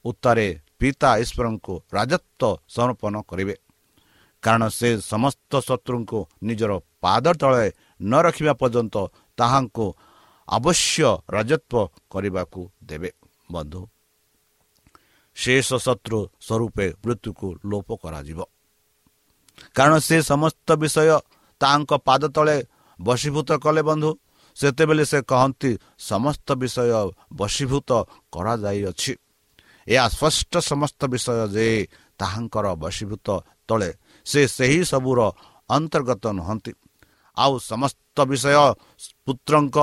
ଉତ୍ତାରେ 0.06 0.48
ପିତା 0.80 1.10
ଈଶ୍ୱରଙ୍କୁ 1.24 1.74
ରାଜତ୍ୱ 1.96 2.60
ସମର୍ପଣ 2.76 3.14
କରିବେ। 3.30 3.56
କାରଣ 4.44 4.64
ସେ 4.78 4.90
ସମସ୍ତ 5.12 5.52
ଶତ୍ରୁଙ୍କୁ 5.68 6.20
ନିଜର 6.48 6.72
ପାଦ 7.04 7.26
ତଳେ 7.42 7.66
ନ 8.02 8.14
ରଖିବା 8.26 8.54
ପର୍ଯ୍ୟନ୍ତ 8.62 8.96
ତାହାଙ୍କୁ 9.38 9.86
ଅବଶ୍ୟ 10.48 11.10
ରାଜତ୍ୱ 11.30 11.90
କରିବାକୁ 12.10 12.62
ଦେବେ। 12.84 13.10
ବନ୍ଧୁ 13.52 13.82
ଶେଷ 15.38 15.70
ଶତ୍ରୁ 15.86 16.20
ସ୍ୱରୂପେ 16.42 16.86
ମୃତ୍ୟୁକୁ 17.04 17.48
ଲୋପ 17.66 17.90
କରାଯିବ। 18.04 18.40
କାରଣ 19.76 19.96
ସେ 20.00 20.18
ସମସ୍ତ 20.22 20.68
ବିଷୟ 20.82 21.10
ତାହାଙ୍କ 21.62 21.92
ପାଦ 22.08 22.24
ତଳେ 22.36 22.58
ବଶୀଭୂତ 23.00 23.50
କଲେ 23.64 23.82
ବନ୍ଧୁ। 23.82 24.12
ସେତେବେଳେ 24.58 25.04
ସେ 25.06 25.20
କହନ୍ତି 25.22 25.72
ସମସ୍ତ 26.00 26.48
ବିଷୟ 26.62 26.90
ବଶୀଭୂତ 27.34 27.90
କରାଯାଇଅଛି। 28.32 29.14
ଏହା 29.88 30.06
ସ୍ପଷ୍ଟ 30.10 30.54
ସମସ୍ତ 30.62 31.02
ବିଷୟ 31.14 31.30
ଯେ 31.56 31.68
ତାହାଙ୍କର 32.20 32.66
ବଶୀଭୂତ 32.84 33.28
ତଳେ 33.68 33.90
ସେ 34.26 34.42
ସେହି 34.48 34.80
ସବୁର 34.92 35.20
ଅନ୍ତର୍ଗତ 35.70 36.24
ନୁହନ୍ତି। 36.38 36.72
ଆଉ 37.38 37.54
ସମସ୍ତ 37.72 38.18
ବିଷୟ 38.32 38.56
ପୁତ୍ରଙ୍କ 39.26 39.78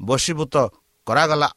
ବଶୀଭୂତ 0.00 0.54
କରାଗଲା। 1.06 1.48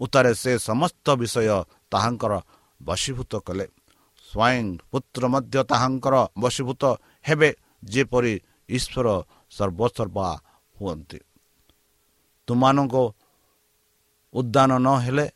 ଉତ୍ତରେ 0.00 0.32
ସେ 0.34 0.52
ସମସ୍ତ 0.58 1.06
ବିଷୟ 1.20 1.46
ତାହାଙ୍କର 1.90 2.32
ବଶୀଭୂତ 2.80 3.32
କଲେ। 3.46 3.66
ସ୍ୱୟଂ 4.28 4.66
ପୁତ୍ର 4.90 5.22
ମଧ୍ୟ 5.34 5.56
ତାହାଙ୍କର 5.70 6.14
ବଶୀଭୂତ 6.42 6.82
ହେବେ 7.26 7.50
ଯେପରି 7.84 8.34
ଈଶ୍ୱର 8.68 9.06
ସର୍ବସର୍ବା 9.50 10.26
ହୁଅନ୍ତି। 10.76 11.18
ତୁମମାନଙ୍କ 12.48 12.94
ଉଦ୍ୟାନ 14.34 14.70
ନ 14.78 14.88
ହେଲେ 15.04 15.26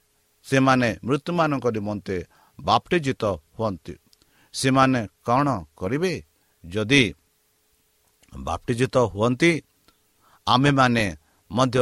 ସେମାନେ 0.46 0.88
ମୃତ୍ୟୁମାନଙ୍କ 1.04 1.66
ନିମନ୍ତେ 1.76 2.16
ବାପ୍ଟିଜିତ 2.58 3.22
ହୁଅନ୍ତି। 3.56 3.94
ସେମାନେ 4.54 5.00
କ'ଣ 5.26 5.48
କରିବେ? 5.78 6.12
ଯଦି 6.64 7.02
ବାପ୍ଟିଜିତ 8.32 8.96
ହୁଅନ୍ତି 9.12 9.50
ଆମ୍ଭେମାନେ 10.46 11.04
ମଧ୍ୟ 11.50 11.78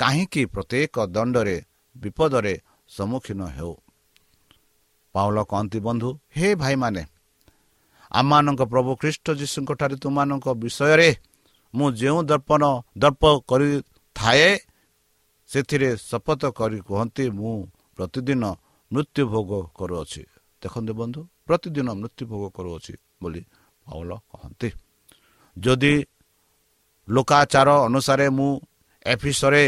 କାହିଁକି 0.00 0.42
ପ୍ରତ୍ୟେକ 0.54 0.96
ଦଣ୍ଡରେ 1.06 1.56
ବିପଦରେ 1.96 2.54
ସମ୍ମୁଖୀନ 2.88 3.40
ହେଉ? 3.56 3.74
ପାଉଲ 5.14 5.38
କହନ୍ତି 5.50 5.78
ବନ୍ଧୁ 5.86 6.08
ହେ 6.36 6.48
ଭାଇମାନେ 6.54 7.02
ଆମମାନଙ୍କ 8.10 8.62
ପ୍ରଭୁ 8.72 8.90
ଖ୍ରୀଷ୍ଟ 9.00 9.26
ଯୀଶୁଙ୍କଠାରେ 9.40 9.96
ତୁମମାନଙ୍କ 10.02 10.46
ବିଷୟରେ 10.62 11.10
ମୁଁ 11.74 11.86
ଯେଉଁ 12.00 12.20
ଦର୍ପଣ 12.30 12.62
ଦର୍ପ 13.02 13.22
କରିଥାଏ 13.50 14.50
ସେଥିରେ 15.50 15.88
ଶପଥ 16.08 16.42
କରି 16.58 16.78
କୁହନ୍ତି 16.80 17.24
ମୁଁ 17.30 17.54
ପ୍ରତିଦିନ 17.96 18.44
ମୃତ୍ୟୁ 18.90 19.22
ଭୋଗ 19.32 19.50
କରୁଅଛି। 19.78 20.22
ଦେଖନ୍ତୁ 20.62 20.92
ବନ୍ଧୁ 21.00 21.20
ପ୍ରତିଦିନ 21.46 21.88
ମୃତ୍ୟୁ 22.00 22.24
ଭୋଗ 22.30 22.44
କରୁଅଛି 22.56 22.92
ବୋଲି 23.22 23.42
ପାଉଲ 23.86 24.10
କହନ୍ତି। 24.30 24.68
ଯଦି 25.56 25.94
ଲୋକାଚାର 27.08 27.68
ଅନୁସାରେ 27.86 28.26
ମୁଁ 28.30 28.50
ଏଫିସରେ 29.06 29.64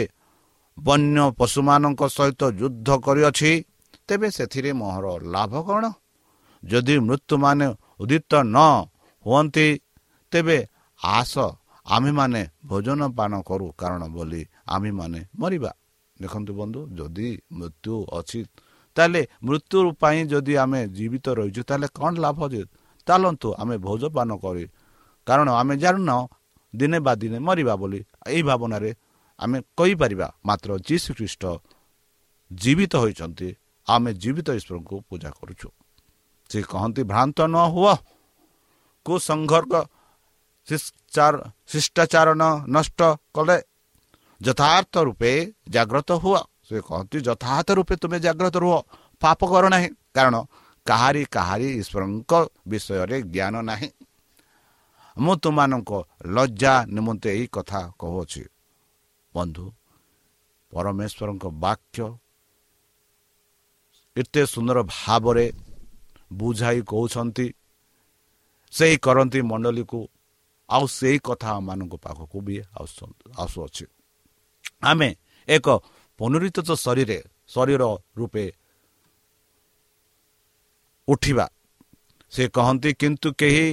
ବନ୍ୟ 0.78 1.18
ପଶୁମାନଙ୍କ 1.38 2.02
ସହିତ 2.08 2.42
ଯୁଦ୍ଧ 2.60 2.88
କରିଅଛି 3.06 3.52
ତେବେ 4.08 4.28
ସେଥିରେ 4.36 4.70
ମୋହର 4.72 5.06
ଲାଭ 5.34 5.52
କ'ଣ? 5.68 5.84
ଯଦି 6.62 6.94
ମୃତ୍ୟୁମାନେ 7.08 7.66
ଉଦିତ 8.02 8.32
ନ 8.44 8.56
ହୁଅନ୍ତି 9.26 9.66
ତେବେ 10.32 10.58
ଆସ 11.00 11.34
ଆମ୍ଭେମାନେ 11.86 12.42
ଭୋଜନ 12.70 13.00
ପାନ 13.18 13.32
କରୁ 13.48 13.66
କାରଣ 13.80 14.02
ବୋଲି 14.14 14.42
ଆମ୍ଭେମାନେ 14.74 15.20
ମରିବା। 15.40 15.70
ଦେଖନ୍ତୁ 16.16 16.52
ବନ୍ଧୁ 16.60 16.80
ଯଦି 16.98 17.28
ମୃତ୍ୟୁ 17.58 17.94
ଅଛି 18.18 18.40
ତାହେଲେ 18.96 19.22
ମୃତ୍ୟୁ 19.46 19.78
ପାଇଁ 20.02 20.20
ଯଦି 20.32 20.54
ଆମେ 20.64 20.80
ଜୀବିତ 20.96 21.26
ରହିଛୁ 21.38 21.62
ତାହେଲେ 21.68 21.88
କ'ଣ 21.98 22.12
ଲାଭ 22.24 22.38
ଯେ? 22.52 22.62
ଚାଲନ୍ତୁ 23.06 23.48
ଆମେ 23.60 23.76
ଭୋଜ 23.86 24.02
ପାନ 24.16 24.30
କରି 24.42 24.64
କାରଣ 25.26 25.48
ଆମେ 25.60 25.74
ଜାଣୁନାହୁଁ 25.82 26.24
ଦିନେ 26.74 26.98
ବା 27.06 27.12
ଦିନେ 27.22 27.38
ମରିବା 27.46 27.74
ବୋଲି। 27.82 28.00
ଏହି 28.26 28.42
ଭାବନାରେ 28.48 28.90
ଆମେ 29.42 29.58
କହିପାରିବା 29.78 30.28
ମାତ୍ର 30.46 30.70
ଯୀଶୁ 30.88 31.10
ଖ୍ରୀଷ୍ଟ 31.18 31.44
ଜୀବିତ 32.50 32.92
ହୋଇଛନ୍ତି। 33.02 33.48
ଆମେ 33.86 34.10
ଜୀବିତ 34.22 34.48
ଈଶ୍ୱରଙ୍କୁ 34.58 34.96
ପୂଜା 35.08 35.30
କରୁଛୁ। 35.38 35.68
ସେ 36.50 36.58
କହନ୍ତି 36.72 37.02
ଭ୍ରାନ୍ତ 37.10 37.38
ନ 37.54 37.56
ହୁଅ। 37.74 37.94
କୁସଂଘର୍ଗ 39.06 39.74
ଶିଷ୍ଟାଚାର 41.70 42.28
ନଷ୍ଟ 42.74 43.00
କଲେ। 43.36 43.58
ଯଥାର୍ଥ 44.40 44.94
ରୂପେ 45.06 45.32
ଜାଗ୍ରତ 45.74 46.10
ହୁଅ। 46.22 46.40
ସେ 46.68 46.76
କହନ୍ତି 46.88 47.18
ଯଥାର୍ଥ 47.28 47.68
ରୂପେ 47.78 47.94
ତୁମେ 48.02 48.18
ଜାଗ୍ରତ 48.26 48.54
ରୁହ। 48.64 48.76
ପାପ 49.22 49.40
କର 49.52 49.64
ନାହିଁ। 49.74 49.88
କାରଣ 50.16 50.34
କାହାରି 50.86 51.22
କାହାରି 51.34 51.68
ଈଶ୍ୱରଙ୍କ 51.80 52.32
ବିଷୟରେ 52.70 53.16
ଜ୍ଞାନ 53.34 53.54
ନାହିଁ। 53.70 53.88
ମୁଁ 55.16 55.34
ତୁମମାନଙ୍କ 55.42 55.90
ଲଜ୍ଜା 56.34 56.74
ନିମନ୍ତେ 56.94 57.28
ଏହି 57.36 57.46
କଥା 57.56 57.80
କହୁଅଛି। 58.00 58.42
ବନ୍ଧୁ 59.34 59.64
ପରମେଶ୍ୱରଙ୍କ 60.72 61.44
ବାକ୍ୟ 61.64 62.06
ଏତେ 64.16 64.42
ସୁନ୍ଦର 64.46 64.78
ଭାବରେ 64.94 65.46
ବୁଝାଇ 66.32 66.78
କହୁଛନ୍ତି 66.90 67.46
ସେଇ 68.72 68.96
କରନ୍ତି 69.04 69.40
ମଣ୍ଡଳୀକୁ 69.50 70.00
ଆଉ 70.68 70.84
ସେଇ 70.88 71.18
କଥା 71.24 71.48
ଆମମାନଙ୍କ 71.58 71.94
ପାଖକୁ 72.04 72.38
ବି 72.46 72.54
ଆସୁଅଛି। 73.42 73.84
ଆମେ 74.82 75.08
ଏକ 75.48 75.66
ପୁନରୁତ 76.18 76.58
ଶରୀରେ 76.84 77.18
ଶରୀର 77.48 77.82
ରୂପେ 78.18 78.44
ଉଠିବା। 81.08 81.46
ସେ 82.32 82.42
କହନ୍ତି 82.56 82.90
କିନ୍ତୁ 83.00 83.28
କେହି 83.40 83.66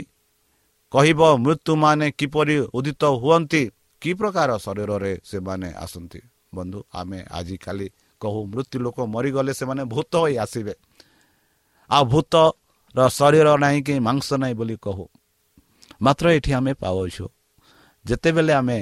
କହିବ 0.93 1.19
ମୃତ୍ୟୁମାନେ 1.45 2.07
କିପରି 2.19 2.55
ଉଦିତ 2.77 3.03
ହୁଅନ୍ତି? 3.21 3.63
କି 4.01 4.13
ପ୍ରକାର 4.13 4.57
ଶରୀରରେ 4.57 5.19
ସେମାନେ 5.23 5.69
ଆସନ୍ତି? 5.73 6.21
ବନ୍ଧୁ 6.55 6.79
ଆମେ 6.93 7.19
ଆଜିକାଲି 7.31 7.87
କହୁ 8.21 8.39
ମୃତ୍ୟୁ 8.45 8.77
ଲୋକ 8.79 8.97
ମରିଗଲେ 9.05 9.53
ସେମାନେ 9.53 9.83
ଭୂତ 9.83 10.13
ହୋଇ 10.15 10.35
ଆସିବେ। 10.37 10.73
ଆଉ 11.89 12.03
ଭୂତର 12.05 13.07
ଶରୀର 13.09 13.47
ନାହିଁ 13.57 13.81
କି 13.81 13.93
ମାଂସ 13.99 14.27
ନାହିଁ 14.33 14.53
ବୋଲି 14.53 14.75
କହୁ। 14.75 15.05
ମାତ୍ର 16.01 16.25
ଏଠି 16.31 16.51
ଆମେ 16.53 16.73
ପାଉଛୁ। 16.73 17.25
ଯେତେବେଳେ 18.05 18.53
ଆମେ 18.53 18.79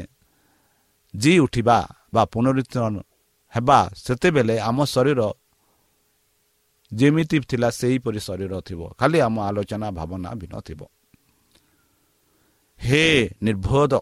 ଜି 1.15 1.39
ଉଠିବା 1.39 1.77
ବା 2.13 2.23
ପୁନରୁତ୍ଥାନ 2.25 2.95
ହେବା 3.53 3.79
ସେତେବେଳେ 3.95 4.55
ଆମ 4.59 4.77
ଶରୀର 4.85 5.21
ଯେମିତି 6.93 7.37
ଥିଲା 7.39 7.69
ସେହିପରି 7.69 8.19
ଶରୀର 8.19 8.53
ଥିବ। 8.61 8.81
ଖାଲି 8.99 9.17
ଆମ 9.19 9.35
ଆଲୋଚନା 9.39 9.87
ଭାବନା 9.91 10.29
ଭିନ୍ନ 10.31 10.55
ଥିବ। 10.61 10.81
ହେ 12.79 13.05
ନିର୍ଭୋଧ 13.41 13.93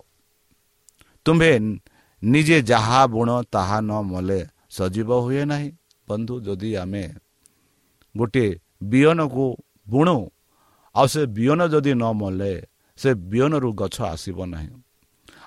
ତୁମ୍ଭେ 1.25 1.51
ନିଜେ 2.23 2.57
ଯାହା 2.61 3.01
ବୁଣ 3.13 3.29
ତାହା 3.53 3.77
ନ 3.81 3.91
ମଲେ 4.11 4.39
ସଜୀବ 4.69 5.09
ହୁଏ 5.25 5.43
ନାହିଁ। 5.51 5.69
ବନ୍ଧୁ 6.07 6.35
ଯଦି 6.45 6.69
ଆମେ 6.75 7.05
ଗୋଟିଏ 8.15 8.49
ବିହନକୁ 8.83 9.45
ବୁଣୁ 9.89 10.17
ଆଉ 10.95 11.07
ସେ 11.13 11.21
ବିହନ 11.37 11.59
ଯଦି 11.73 11.93
ନ 11.93 12.03
ମଲେ 12.21 12.53
ସେ 12.99 13.09
ବିହନରୁ 13.31 13.69
ଗଛ 13.81 13.95
ଆସିବ 14.13 14.37
ନାହିଁ। 14.53 14.71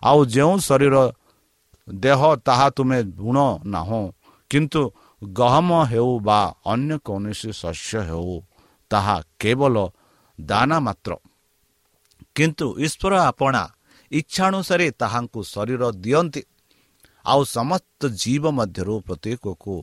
ଆଉ 0.02 0.18
ଯେଉଁ 0.34 0.54
ଶରୀର 0.58 0.96
ଦେହ 1.88 2.20
ତାହା 2.46 2.66
ତୁମେ 2.76 2.98
ବୁଣ 3.18 3.38
ନାହଁ 3.64 4.02
କିନ୍ତୁ 4.50 4.82
ଗହମ 5.22 5.70
ହେଉ 5.90 6.12
ବା 6.18 6.40
ଅନ୍ୟ 6.64 6.94
କୌଣସି 7.06 7.50
ଶସ୍ୟ 7.52 8.00
ହେଉ 8.08 8.34
ତାହା 8.90 9.16
କେବଳ 9.40 9.76
ଦାନା 10.38 10.76
ମାତ୍ର। 10.86 11.10
କିନ୍ତୁ 12.36 12.66
ଈଶ୍ୱର 12.84 13.12
ଆପଣା 13.30 13.62
ଇଚ୍ଛା 14.12 14.42
ଅନୁସାରେ 14.50 14.86
ତାହାଙ୍କୁ 15.00 15.40
ଶରୀର 15.44 15.82
ଦିଅନ୍ତି। 16.04 16.42
ଆଉ 17.24 17.40
ସମସ୍ତ 17.56 18.00
ଜୀବ 18.22 18.44
ମଧ୍ୟରୁ 18.58 18.94
ପ୍ରତ୍ୟେକକୁ 19.06 19.74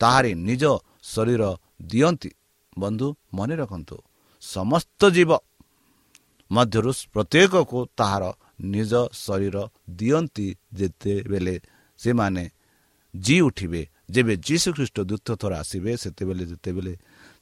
ତାହାରି 0.00 0.32
ନିଜ 0.48 0.64
ଶରୀର 1.02 1.42
ଦିଅନ୍ତି। 1.82 2.30
ବନ୍ଧୁ 2.78 3.08
ମନେ 3.34 3.54
ରଖନ୍ତୁ 3.56 3.96
ସମସ୍ତ 4.42 5.00
ଜୀବ 5.16 5.30
ମଧ୍ୟରୁ 6.50 6.90
ପ୍ରତ୍ୟେକକୁ 7.14 7.78
ତାହାର 7.98 8.24
ନିଜ 8.74 8.92
ଶରୀର 9.24 9.56
ଦିଅନ୍ତି 9.90 10.46
ଯେତେବେଳେ 10.74 11.56
ସେମାନେ 11.98 12.44
ଜି 13.14 13.36
ଉଠିବେ। 13.40 13.82
ଯେବେ 14.10 14.34
ଯୀଶୁ 14.36 14.68
ଖ୍ରୀଷ୍ଟ 14.76 14.98
ଦ୍ୱିତୀୟ 15.00 15.34
ଥର 15.40 15.52
ଆସିବେ 15.62 15.92
ସେତେବେଳେ 15.96 16.44
ଯେତେବେଳେ 16.50 16.92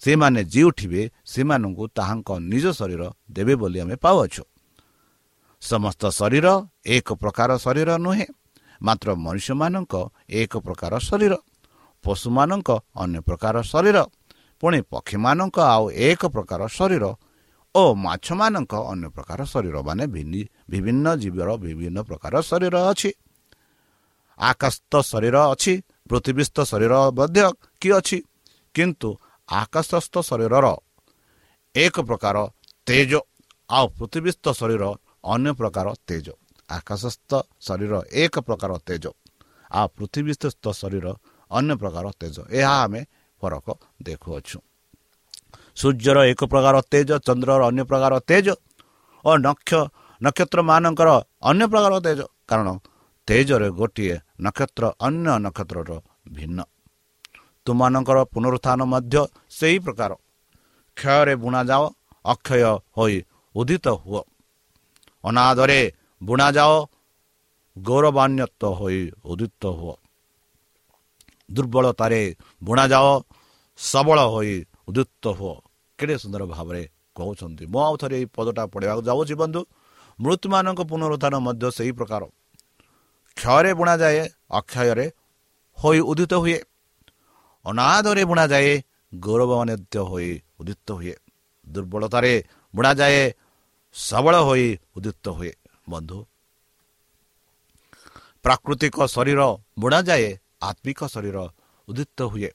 ସେମାନେ 0.02 0.40
ଜି 0.44 0.62
ଉଠିବେ 0.62 1.02
ସେମାନଙ୍କୁ 1.26 1.84
ତାହାଙ୍କ 1.98 2.28
ନିଜ 2.52 2.64
ଶରୀର 2.78 3.02
ଦେବେ 3.30 3.54
ବୋଲି 3.60 3.78
ଆମେ 3.80 3.96
ପାଉଅଛୁ। 4.04 4.42
ସମସ୍ତ 5.62 6.02
ଶରୀର 6.10 6.46
ଏକ 6.86 7.08
ପ୍ରକାର 7.22 7.50
ଶରୀର 7.64 7.90
ନୁହେଁ। 8.04 8.26
ମାତ୍ର 8.80 9.08
ମଣିଷମାନଙ୍କ 9.24 9.94
ଏକ 10.40 10.52
ପ୍ରକାର 10.66 10.92
ଶରୀର 11.08 11.32
ପଶୁମାନଙ୍କ 12.04 12.70
ଅନ୍ୟ 13.02 13.18
ପ୍ରକାର 13.28 13.56
ଶରୀର 13.62 13.98
ପୁଣି 14.62 14.78
ପକ୍ଷୀମାନଙ୍କ 14.92 15.56
ଆଉ 15.74 15.84
ଏକ 16.08 16.22
ପ୍ରକାର 16.34 16.60
ଶରୀର 16.78 17.04
ଓ 17.74 17.82
ମାଛମାନଙ୍କ 18.06 18.72
ଅନ୍ୟ 18.92 19.06
ପ୍ରକାର 19.16 19.40
ଶରୀର 19.52 19.76
ମାନେ 19.86 20.04
ବିଭିନ୍ନ 20.72 21.06
ଜୀବର 21.22 21.48
ବିଭିନ୍ନ 21.64 21.98
ପ୍ରକାର 22.08 22.34
ଶରୀର 22.50 22.74
ଅଛି। 22.90 23.10
ଆକାଶସ୍ଥ 24.38 24.92
ଶରୀର 25.10 25.36
ଅଛି 25.52 25.72
ପୃଥିବୀସ୍ଥ 26.10 26.56
ଶରୀର 26.70 26.94
ମଧ୍ୟ 27.18 27.46
କି 27.80 27.88
ଅଛି? 27.98 28.18
କିନ୍ତୁ 28.74 29.08
ଆକାଶସ୍ଥ 29.48 30.14
ଶରୀରର 30.28 30.66
ଏକ 31.74 31.96
ପ୍ରକାର 32.08 32.36
ତେଜ 32.86 33.12
ଆଉ 33.70 33.86
ପୃଥିବୀସ୍ଥ 33.98 34.44
ଶରୀର 34.60 34.82
ଅନ୍ୟ 35.24 35.50
ପ୍ରକାର 35.52 35.86
ତେଜ। 36.06 36.26
ଆକାଶସ୍ଥ 36.68 37.30
ଶରୀର 37.60 37.92
ଏକ 38.12 38.34
ପ୍ରକାର 38.40 38.70
ତେଜ। 38.86 39.04
ଆଉ 39.70 39.86
ପୃଥିବୀସ୍ଥ 39.88 40.64
ଶରୀର 40.72 41.06
ଅନ୍ୟ 41.50 41.74
ପ୍ରକାର 41.76 42.04
ତେଜ। 42.20 42.36
ଏହା 42.50 42.74
ଆମେ 42.84 43.00
ଫରକ 43.40 43.66
ଦେଖୁଅଛୁ। 44.02 44.58
ସୂର୍ଯ୍ୟର 45.76 46.18
ଏକ 46.32 46.40
ପ୍ରକାର 46.44 46.74
ତେଜ 46.92 47.10
ଚନ୍ଦ୍ରର 47.26 47.60
ଅନ୍ୟ 47.70 47.82
ପ୍ରକାର 47.84 48.12
ତେଜ 48.20 48.46
ଓ 49.24 49.30
ନକ୍ଷ 49.38 49.70
ନକ୍ଷତ୍ରମାନଙ୍କର 50.20 51.08
ଅନ୍ୟ 51.42 51.64
ପ୍ରକାର 51.72 51.92
ତେଜ। 52.00 52.20
କାରଣ 52.48 52.68
ତେଜରେ 53.28 53.68
ଗୋଟିଏ 53.70 54.16
ନକ୍ଷତ୍ର 54.40 54.84
ଅନ୍ୟ 55.00 55.26
ନକ୍ଷତ୍ରର 55.38 55.90
ଭିନ୍ନ। 56.28 56.58
ତୁମାନଙ୍କର 57.66 58.18
ପୁନରୁତ୍ଥାନ 58.24 58.80
ମଧ୍ୟ 58.84 59.16
ସେହି 59.50 59.78
ପ୍ରକାର। 59.78 60.12
କ୍ଷୟରେ 60.96 61.34
ବୁଣାଯାଅ 61.36 61.84
ଅକ୍ଷୟ 62.24 62.62
ହୋଇ 62.96 63.16
ଉଦିତ 63.54 63.86
ହୁଅ। 64.02 64.20
ଅନାଦରେ 65.24 65.80
ବୁଣାଯାଅ 66.22 66.74
ଗୌରବାନ୍ୱତ 67.76 68.62
ହୋଇ 68.64 69.00
ଉଦିତ 69.24 69.62
ହୁଅ 69.66 69.94
ଦୁର୍ବଳତାରେ 71.52 72.22
ବୁଣାଯାଅ 72.62 73.08
ସବଳ 73.78 74.18
ହୋଇ 74.26 74.54
ଉଦିତ 74.88 75.24
ହୁଅ 75.28 75.54
କେଡ଼େ 75.98 76.16
ସୁନ୍ଦର 76.18 76.42
ଭାବରେ 76.46 76.82
କହୁଛନ୍ତି 77.14 77.64
ମୁଁ 77.66 77.80
ଆଉ 77.80 77.94
ଥରେ 77.96 78.16
ଏଇ 78.18 78.26
ପଦଟା 78.26 78.62
ପଢ଼ିବାକୁ 78.66 79.02
ଯାଉଛି 79.02 79.34
ବନ୍ଧୁ। 79.34 79.60
ମୃତ୍ୟୁମାନଙ୍କ 80.18 80.80
ପୁନରୁତ୍ଥାନ 80.82 81.34
ମଧ୍ୟ 81.38 81.64
ସେହି 81.70 81.92
ପ୍ରକାର। 81.92 82.22
କ୍ଷୟରେ 83.36 83.70
ବୁଣାଯାଏ 83.74 84.20
ଅକ୍ଷୟରେ 84.50 85.06
ହୋଇ 85.78 85.98
ଉଦିତ 86.00 86.32
ହୁଏ। 86.34 86.58
ଅନାଦରେ 87.64 88.22
ବୁଣାଯାଏ 88.24 88.72
ଗୌରବାନ୍ୱିତ 89.14 89.94
ହୋଇ 90.10 90.30
ଉଦିତ 90.60 90.88
ହୁଏ। 90.92 91.14
ଦୁର୍ବଳତାରେ 91.66 92.34
ବୁଣାଯାଏ 92.74 93.22
ସବଳ 93.94 94.34
ହୋଇ 94.46 94.68
ଉଦିତ 94.96 95.26
ହୁଏ 95.36 95.52
ବନ୍ଧୁ। 95.88 96.18
ପ୍ରାକୃତିକ 98.44 98.96
ଶରୀର 99.14 99.40
ବୁଣାଯାଏ 99.78 100.30
ଆତ୍ମିକ 100.62 101.00
ଶରୀର 101.14 101.36
ଉଦିତ 101.88 102.18
ହୁଏ। 102.32 102.50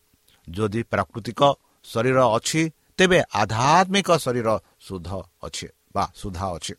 ଯଦି 0.47 0.81
ପ୍ରାକୃତିକ 0.91 1.41
ଶରୀର 1.85 2.17
ଅଛି 2.37 2.61
ତେବେ 2.97 3.19
ଆଧ୍ୟାତ୍ମିକ 3.41 4.09
ଶରୀର 4.25 4.49
ଶୁଦ୍ଧ 4.85 5.09
ଅଛି 5.45 5.67
ବା 5.95 6.03
ସୁଧା 6.15 6.45
ଅଛି। 6.57 6.73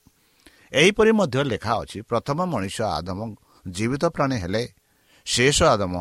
ଏହିପରି 0.73 1.11
ମଧ୍ୟ 1.19 1.41
ଲେଖା 1.53 1.73
ଅଛି 1.83 1.99
ପ୍ରଥମ 2.11 2.39
ମଣିଷ 2.53 2.79
ଆଦମ 2.99 3.21
ଜୀବିତ 3.67 4.05
ପ୍ରାଣୀ 4.15 4.37
ହେଲେ 4.43 4.63
ଶେଷ 5.27 5.59
ଆଦମ 5.75 5.95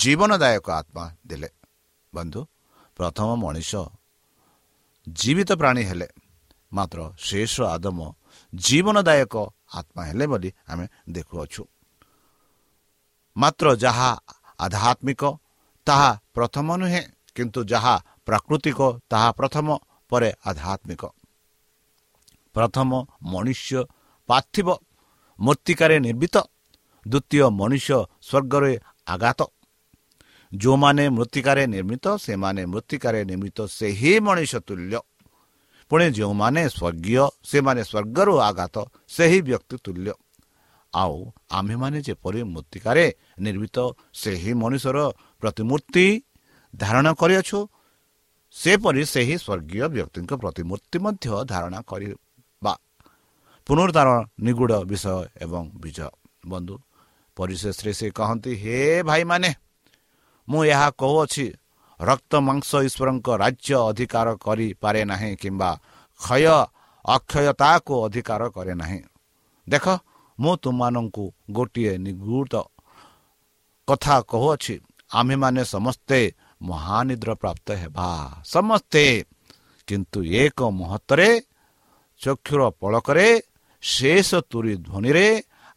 ଜୀବନଦାୟକ 0.00 0.66
ଆତ୍ମା 0.80 1.04
ଦେଲେ। 1.26 1.50
ବନ୍ଧୁ 2.12 2.40
ପ୍ରଥମ 2.96 3.28
ମଣିଷ 3.44 3.72
ଜୀବିତ 5.06 5.50
ପ୍ରାଣୀ 5.60 5.82
ହେଲେ 5.84 6.08
ମାତ୍ର 6.74 7.00
ଶେଷ 7.18 7.54
ଆଦମ 7.74 7.98
ଜୀବନଦାୟକ 8.52 9.34
ଆତ୍ମା 9.78 10.02
ହେଲେ 10.08 10.26
ବୋଲି 10.26 10.50
ଆମେ 10.70 10.86
ଦେଖୁଅଛୁ 11.14 11.62
ମାତ୍ର 13.36 13.66
ଯାହା 13.76 14.10
ଆଧ୍ୟାତ୍ମିକ 14.58 15.22
ତାହା 15.86 16.10
ପ୍ରଥମ 16.34 16.66
ନୁହେଁ 16.80 17.02
କିନ୍ତୁ 17.36 17.60
ଯାହା 17.64 17.94
ପ୍ରାକୃତିକ 18.26 18.80
ତାହା 19.10 19.28
ପ୍ରଥମ 19.38 19.66
ପରେ 20.10 20.30
ଆଧ୍ୟାତ୍ମିକ 20.50 21.02
ପ୍ରଥମ 22.54 22.90
ମନୁଷ୍ୟ 23.32 23.78
ପାର୍ଥିବ 24.28 24.68
ମୂର୍ତ୍ତିକାରେ 25.38 25.96
ନିର୍ମିତ 25.98 26.36
ଦ୍ୱିତୀୟ 27.06 27.46
ମନୁଷ୍ୟ 27.52 27.90
ସ୍ୱର୍ଗରେ 28.20 28.72
ଆଘାତ 29.06 29.40
ଯେଉଁମାନେ 30.52 31.04
ମୃତ୍ତିକାରେ 31.10 31.62
ନିର୍ମିତ 31.66 32.06
ସେମାନେ 32.18 32.62
ମୃତ୍ତିକାରେ 32.66 33.20
ନିର୍ମିତ 33.24 33.58
ସେହି 33.70 34.12
ମଣିଷ 34.20 34.52
ତୁଲ୍ୟ 34.66 34.94
ପୁଣି 35.90 36.06
ଯେଉଁମାନେ 36.16 36.62
ସ୍ୱର୍ଗୀୟ 36.68 37.24
ସେମାନେ 37.50 37.82
ସ୍ୱର୍ଗରୁ 37.84 38.34
ଆଘାତ 38.48 38.76
ସେହି 39.08 39.38
ବ୍ୟକ୍ତି 39.48 39.76
ତୁଲ୍ୟ। 39.84 40.12
ଆଉ 40.92 41.16
ଆମ୍ଭେମାନେ 41.50 41.98
ଯେପରି 42.06 42.40
ମୃତ୍ତିକାରେ 42.54 43.06
ନିର୍ମିତ 43.38 43.76
ସେହି 44.14 44.52
ମଣିଷର 44.54 44.98
ପ୍ରତିମୂର୍ତ୍ତି 45.42 46.06
ଧାରଣ 46.74 47.06
କରିଅଛୁ 47.20 47.58
ସେପରି 48.54 49.02
ସେହି 49.04 49.36
ସ୍ୱର୍ଗୀୟ 49.44 49.86
ବ୍ୟକ୍ତିଙ୍କ 49.94 50.32
ପ୍ରତିମୂର୍ତ୍ତି 50.34 50.96
ମଧ୍ୟ 51.04 51.26
ଧାରଣା 51.44 51.80
କରିବା। 51.90 52.72
ପୁନରୁଦ୍ଧାର 53.66 54.08
ନିଗୁଡ଼ 54.40 54.74
ବିଷୟ 54.90 55.16
ଏବଂ 55.44 55.64
ବିଜୟ। 55.82 56.10
ବନ୍ଧୁ 56.46 56.74
ପରିଶେଷରେ 57.36 57.92
ସେ 57.98 58.06
କହନ୍ତି 58.10 58.52
ହେ 58.54 58.76
ଭାଇମାନେ 59.02 59.50
ମୁଁ 60.48 60.60
ଏହା 60.64 60.88
କହୁଅଛି 61.00 61.46
ରକ୍ତ 62.00 62.32
ମାଂସ 62.40 62.70
ଈଶ୍ୱରଙ୍କ 62.86 63.28
ରାଜ୍ୟ 63.36 63.74
ଅଧିକାର 63.80 64.28
କରିପାରେ 64.36 65.00
ନାହିଁ 65.04 65.32
କିମ୍ବା 65.36 65.70
କ୍ଷୟ 66.20 66.46
ଅକ୍ଷୟତାକୁ 67.04 67.94
ଅଧିକାର 68.06 68.42
କରେ 68.50 68.74
ନାହିଁ 68.74 69.00
ଦେଖ 69.66 69.86
ମୁଁ 70.38 70.52
ତୁମମାନଙ୍କୁ 70.62 71.24
ଗୋଟିଏ 71.50 71.92
ନିଗୁଢ଼ 71.98 72.54
କଥା 73.88 74.16
କହୁଅଛି 74.24 74.74
ଆମ୍ଭେମାନେ 75.10 75.62
ସମସ୍ତେ 75.66 76.18
ମହାନିଦ୍ର 76.60 77.30
ପ୍ରାପ୍ତ 77.34 77.68
ହେବା 77.82 78.08
ସମସ୍ତେ 78.46 79.04
କିନ୍ତୁ 79.88 80.18
ଏକ 80.42 80.58
ମୁହୂର୍ତ୍ତରେ 80.72 81.28
ଚକ୍ଷୁର 82.20 82.62
ପଳକରେ 82.80 83.28
ଶେଷ 83.82 84.28
ତୁରି 84.50 84.74
ଧ୍ୱନିରେ 84.78 85.26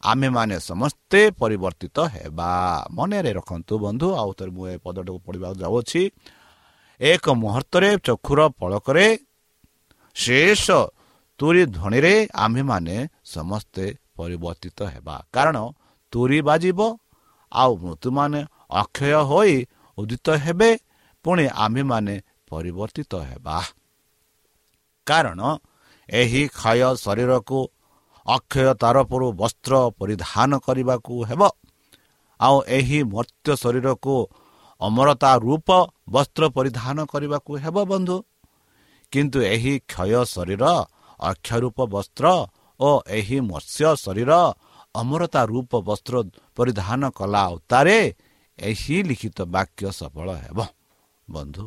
ଆମ୍ଭେମାନେ 0.09 0.55
ସମସ୍ତେ 0.69 1.21
ପରିବର୍ତ୍ତିତ 1.41 1.97
ହେବା। 2.13 2.51
ମନରେ 2.97 3.31
ରଖନ୍ତୁ 3.39 3.73
ବନ୍ଧୁ 3.85 4.07
ଆଉ 4.21 4.31
ଥରେ 4.37 4.51
ମୁଁ 4.55 4.65
ଏ 4.73 4.75
ପଦଟାକୁ 4.85 5.19
ପଢ଼ିବାକୁ 5.25 5.57
ଯାଉଅଛି 5.63 6.01
ଏକ 7.01 7.25
ମୁହୂର୍ତ୍ତରେ 7.41 7.89
ଚକ୍ଷୁର 8.07 8.39
ପଳକରେ 8.59 9.07
ଶେଷ 10.15 10.65
ତୁରି 11.39 11.63
ଧ୍ୱନିରେ 11.75 12.13
ଆମ୍ଭେମାନେ 12.43 12.95
ସମସ୍ତେ 13.33 13.85
ପରିବର୍ତ୍ତିତ 14.17 14.79
ହେବା। 14.93 15.15
କାରଣ 15.35 15.57
ତୁରି 16.13 16.39
ବାଜିବ 16.47 16.79
ଆଉ 17.51 17.71
ମୃତ୍ୟୁମାନେ 17.83 18.39
ଅକ୍ଷୟ 18.81 19.13
ହୋଇ 19.29 19.55
ଉଦିତ 19.97 20.27
ହେବେ 20.43 20.69
ପୁଣି 21.25 21.45
ଆମ୍ଭେମାନେ 21.65 22.15
ପରିବର୍ତ୍ତିତ 22.49 23.13
ହେବା। 23.29 23.57
କାରଣ 25.07 25.39
ଏହି 26.09 26.41
କ୍ଷୟ 26.57 26.89
ଶରୀରକୁ 27.05 27.59
ଅକ୍ଷୟ 28.27 28.73
ତରଫରୁ 28.81 29.27
ବସ୍ତ୍ର 29.41 29.73
ପରିଧାନ 29.99 30.51
କରିବାକୁ 30.59 31.13
ହେବ। 31.23 31.41
ଆଉ 32.39 32.57
ଏହି 32.67 32.99
ମର୍ତ୍ତ୍ୟ 33.03 33.51
ଶରୀରକୁ 33.55 34.15
ଅମରତା 34.81 35.31
ରୂପ 35.37 35.69
ବସ୍ତ୍ର 36.09 36.43
ପରିଧାନ 36.49 36.97
କରିବାକୁ 37.05 37.51
ହେବ 37.63 37.75
ବନ୍ଧୁ। 37.85 38.17
କିନ୍ତୁ 39.13 39.39
ଏହି 39.53 39.73
କ୍ଷୟ 39.79 40.25
ଶରୀର 40.25 40.63
ଅକ୍ଷରୂପ 41.19 41.77
ବସ୍ତ୍ର 41.93 42.25
ଓ 42.79 42.89
ଏହି 43.09 43.37
ମତ୍ସ୍ୟ 43.41 43.95
ଶରୀର 43.95 44.31
ଅମରତା 44.95 45.41
ରୂପ 45.45 45.71
ବସ୍ତ୍ର 45.81 46.15
ପରିଧାନ 46.55 47.01
କଲା 47.09 47.43
ଉତ୍ତାରେ 47.47 47.97
ଏହି 48.59 48.97
ଲିଖିତ 49.03 49.37
ବାକ୍ୟ 49.45 49.83
ସଫଳ 49.91 50.27
ହେବ। 50.43 50.59
ବନ୍ଧୁ 51.27 51.65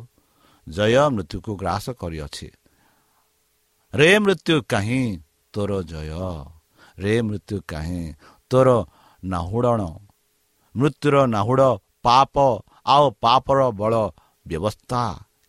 ଜୟ 0.67 0.95
ମୃତ୍ୟୁକୁ 1.15 1.51
ଗ୍ରାସ 1.55 1.85
କରିଅଛି। 2.01 2.47
ରେ 3.93 4.09
ମୃତ୍ୟୁ 4.19 4.55
କାହିଁ 4.69 5.03
ତୋର 5.53 5.71
ଜୟ 5.91 6.11
ରେ 6.99 7.13
ମୃତ୍ୟୁ 7.27 7.57
କାହିଁ 7.67 8.03
ତୋର 8.51 8.69
ନାହୁଡ଼ଣ। 9.23 9.81
ମୃତ୍ୟୁର 10.75 11.15
ନାହୁଡ଼ 11.35 11.69
ପାପ 12.05 12.35
ଆଉ 12.85 13.05
ପାପର 13.23 13.59
ବଳ 13.79 13.93
ବ୍ୟବସ୍ଥା। 14.47 15.01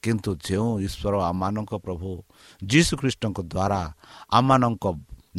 କିନ୍ତୁ 0.03 0.31
ଯେଉଁ 0.47 0.71
ଈଶ୍ୱର 0.87 1.15
ଆମମାନଙ୍କ 1.31 1.73
ପ୍ରଭୁ 1.85 2.09
ଯୀଶୁଖ୍ରୀଷ୍ଟଙ୍କ 2.63 3.39
ଦ୍ୱାରା 3.53 3.83
ଆମମାନଙ୍କ 4.33 4.85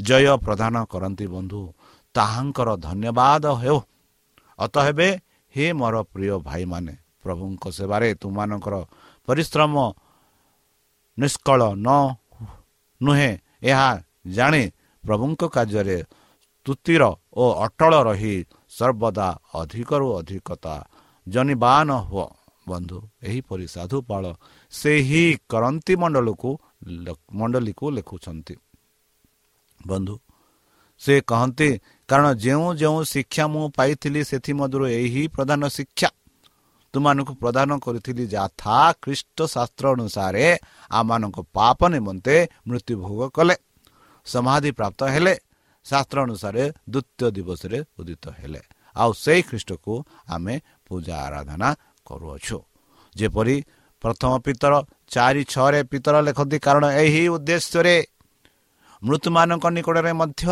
ଜୟ 0.08 0.26
ପ୍ରଦାନ 0.46 0.76
କରନ୍ତି 0.92 1.26
ବନ୍ଧୁ 1.28 1.62
ତାହାଙ୍କର 2.16 2.70
ଧନ୍ୟବାଦ 2.86 3.44
ହେଉ। 3.62 3.80
ଅତ 4.60 4.76
ହେବେ 4.86 5.08
ହେ 5.54 5.66
ମୋର 5.80 5.96
ପ୍ରିୟ 6.14 6.36
ଭାଇମାନେ 6.48 6.94
ପ୍ରଭୁଙ୍କ 7.24 7.64
ସେବାରେ 7.78 8.10
ତୁମମାନଙ୍କର 8.22 8.76
ପରିଶ୍ରମ 9.28 9.74
ନିଷ୍କଳ 11.18 11.62
ନ 11.78 11.90
ନୁହେଁ। 13.02 13.32
ଏହା 13.64 13.90
ଜାଣି 14.26 14.64
ପ୍ରଭୁଙ୍କ 15.04 15.42
କାର୍ଯ୍ୟରେ 15.56 15.98
ତୁତିର 16.66 17.04
ଓ 17.34 17.44
ଅଟଳ 17.66 17.94
ରହି 18.08 18.36
ସର୍ବଦା 18.72 19.28
ଅଧିକରୁ 19.56 20.08
ଅଧିକତା 20.20 20.76
ଜନିବାନ 21.28 21.90
ହୁଅ। 22.10 22.28
ବନ୍ଧୁ 22.68 22.98
ଏହିପରି 23.24 23.66
ସାଧୁପାଳ 23.68 24.24
ସେହି 24.74 25.24
କରନ୍ତି 25.52 25.94
ମଣ୍ଡଳକୁ 26.02 26.50
ମଣ୍ଡଳୀକୁ 27.40 27.86
ଲେଖୁଛନ୍ତି। 27.96 28.56
ବନ୍ଧୁ 29.80 30.16
ସେ 31.02 31.14
କହନ୍ତି 31.28 31.70
କାରଣ 32.10 32.28
ଯେଉଁ 32.46 32.68
ଯେଉଁ 32.82 33.00
ଶିକ୍ଷା 33.04 33.44
ମୁଁ 33.54 33.66
ପାଇଥିଲି 33.78 34.22
ସେଥିମଧ୍ୟରୁ 34.24 34.86
ଏହି 35.00 35.24
ପ୍ରଧାନ 35.36 35.62
ଶିକ୍ଷା 35.78 36.10
ତୁମାନଙ୍କୁ 36.94 37.34
ପ୍ରଦାନ 37.42 37.70
କରିଥିଲି 37.86 38.24
ଯଥା 38.28 38.78
ଖ୍ରୀଷ୍ଟ 39.04 39.38
ଶାସ୍ତ୍ର 39.54 39.86
ଅନୁସାରେ 39.96 40.46
ଆମମାନଙ୍କ 40.92 41.38
ପାପ 41.58 41.80
ନିମନ୍ତେ 41.94 42.36
ମୃତ୍ୟୁଭୋଗ 42.68 43.22
କଲେ। 43.36 43.56
ସମାଧି 44.28 44.72
ପ୍ରାପ୍ତ 44.72 45.02
ହେଲେ 45.10 45.34
ଶାସ୍ତ୍ର 45.86 46.18
ଅନୁସାରେ 46.26 46.64
ଦ୍ୱିତୀୟ 46.90 47.28
ଦିବସରେ 47.38 47.80
ଉଦିତ 48.00 48.26
ହେଲେ 48.40 48.62
ଆଉ 48.96 49.12
ସେଇ 49.16 49.42
ଖ୍ରୀଷ୍ଟକୁ 49.50 49.94
ଆମେ 50.28 50.56
ପୂଜା 50.88 51.16
ଆରାଧନା 51.28 51.70
କରୁଅଛୁ 52.08 52.58
ଯେପରି 53.16 53.56
ପ୍ରଥମ 54.04 54.32
ପିତର 54.46 54.74
ଚାରି 55.12 55.44
ଛଅରେ 55.46 55.80
ପିତର 55.92 56.16
ଲେଖନ୍ତି 56.28 56.58
କାରଣ 56.60 56.86
ଏହି 57.02 57.24
ଉଦ୍ଦେଶ୍ୟରେ 57.36 57.96
ମୃତ୍ୟୁମାନଙ୍କ 59.02 59.66
ନିକଟରେ 59.70 60.12
ମଧ୍ୟ 60.14 60.44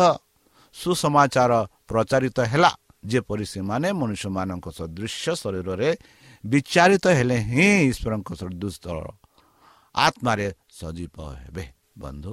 ସୁସମାଚାର 0.74 1.52
ପ୍ରଚାରିତ 1.88 2.38
ହେଲା 2.52 2.70
ଯେପରି 3.04 3.44
ସେମାନେ 3.46 3.88
ମନୁଷ୍ୟମାନଙ୍କ 3.92 4.66
ସଦୃଶ୍ୟ 4.70 5.32
ଶରୀରରେ 5.34 5.90
ବିଚାରିତ 6.44 7.04
ହେଲେ 7.18 7.36
ହିଁ 7.48 7.68
ଈଶ୍ୱରଙ୍କ 7.90 8.30
ସଦୃଶ 8.40 8.74
ଆତ୍ମାରେ 9.94 10.46
ସଜୀବ 10.72 11.16
ହେବେ 11.40 11.64
ବନ୍ଧୁ 11.98 12.32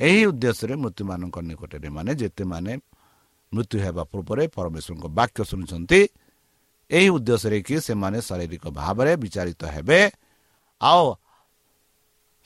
ଏହି 0.00 0.20
ଉଦ୍ଦେଶ୍ୟରେ 0.30 0.74
ମୃତ୍ୟୁମାନଙ୍କ 0.82 1.36
ନିକଟରେ 1.48 1.88
ମାନେ 1.96 2.12
ଯେତେମାନେ 2.20 2.72
ମୃତ୍ୟୁ 3.52 3.76
ହେବା 3.84 4.02
ପୂର୍ବରେ 4.12 4.44
ପରମେଶ୍ୱରଙ୍କ 4.56 5.06
ବାକ୍ୟ 5.18 5.40
ଶୁଣୁଛନ୍ତି 5.50 6.00
ଏହି 6.90 7.08
ଉଦ୍ଦେଶ୍ୟରେ 7.16 7.58
କି 7.66 7.74
ସେମାନେ 7.86 8.18
ଶାରୀରିକ 8.28 8.64
ଭାବରେ 8.80 9.12
ବିଚାରିତ 9.22 9.62
ହେବେ 9.74 10.00
ଆଉ 10.80 11.04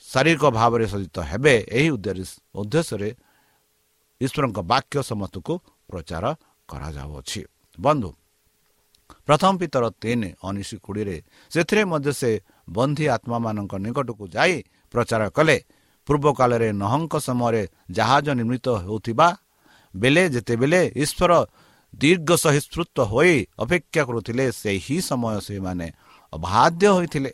ଶାରୀରିକ 0.04 0.44
ଭାବରେ 0.58 0.84
ସଜିତ 0.92 1.16
ହେବେ 1.30 1.54
ଏହି 1.78 1.88
ଉଦ୍ଦେଶ୍ୟରେ 2.60 3.08
ଈଶ୍ୱରଙ୍କ 4.20 4.58
ବାକ୍ୟ 4.72 4.96
ସମସ୍ତଙ୍କୁ 5.10 5.54
ପ୍ରଚାର 5.88 6.24
କରାଯାଉଅଛି। 6.68 7.40
ବନ୍ଧୁ 7.78 8.10
ପ୍ରଥମ 9.26 9.52
ପିତର 9.60 9.84
ତିନି 10.02 10.28
ଉଣେଇଶ 10.46 10.70
କୋଡ଼ିଏରେ 10.84 11.16
ସେଥିରେ 11.52 11.82
ମଧ୍ୟ 11.92 12.10
ସେ 12.20 12.30
ବନ୍ଧୀ 12.76 13.04
ଆତ୍ମାମାନଙ୍କ 13.16 13.72
ନିକଟକୁ 13.84 14.24
ଯାଇ 14.36 14.54
ପ୍ରଚାର 14.94 15.22
କଲେ। 15.36 15.56
ପୂର୍ବ 16.06 16.26
କାଳରେ 16.38 16.68
ନହଙ୍କ 16.82 17.14
ସମୟରେ 17.26 17.62
ଜାହାଜ 17.90 18.26
ନିର୍ମିତ 18.38 18.66
ହେଉଥିବା 18.84 19.28
ବେଲେ 19.94 20.22
ଯେତେବେଳେ 20.34 20.80
ଈଶ୍ୱର 21.02 21.32
ଦୀର୍ଘ 21.94 22.30
ସହିଷ୍ଣୁତ 22.44 22.96
ହୋଇ 23.12 23.34
ଅପେକ୍ଷା 23.58 24.02
କରୁଥିଲେ 24.08 24.44
ସେହି 24.62 24.98
ସମୟ 25.08 25.36
ସେମାନେ 25.46 25.86
ଅବାଧ୍ୟ 26.32 26.86
ହୋଇଥିଲେ। 26.96 27.30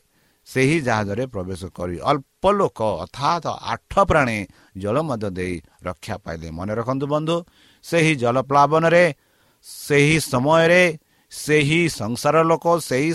ସେହି 0.47 0.79
ଜାହାଜରେ 0.81 1.25
ପ୍ରବେଶ 1.27 1.63
କରି 1.77 1.97
ଅଳ୍ପ 2.11 2.43
ଲୋକ 2.59 2.79
ଅର୍ଥାତ୍ 3.05 3.47
ଆଠ 3.73 3.93
ପ୍ରାଣୀ 4.11 4.39
ଜଳ 4.83 4.97
ମଧ୍ୟ 5.09 5.29
ଦେଇ 5.39 5.55
ରକ୍ଷା 5.85 6.17
ପାଇଲେ। 6.25 6.49
ମନେ 6.59 6.73
ରଖନ୍ତୁ 6.81 7.07
ବନ୍ଧୁ 7.15 7.37
ସେହି 7.85 8.13
ଜଳପ୍ଲାବନରେ 8.23 9.05
ସେହି 9.65 10.19
ସମୟରେ 10.33 10.83
ସେହି 11.33 11.81
ସଂସାର 12.01 12.37
ଲୋକ 12.51 12.65
ସେହି 12.91 13.13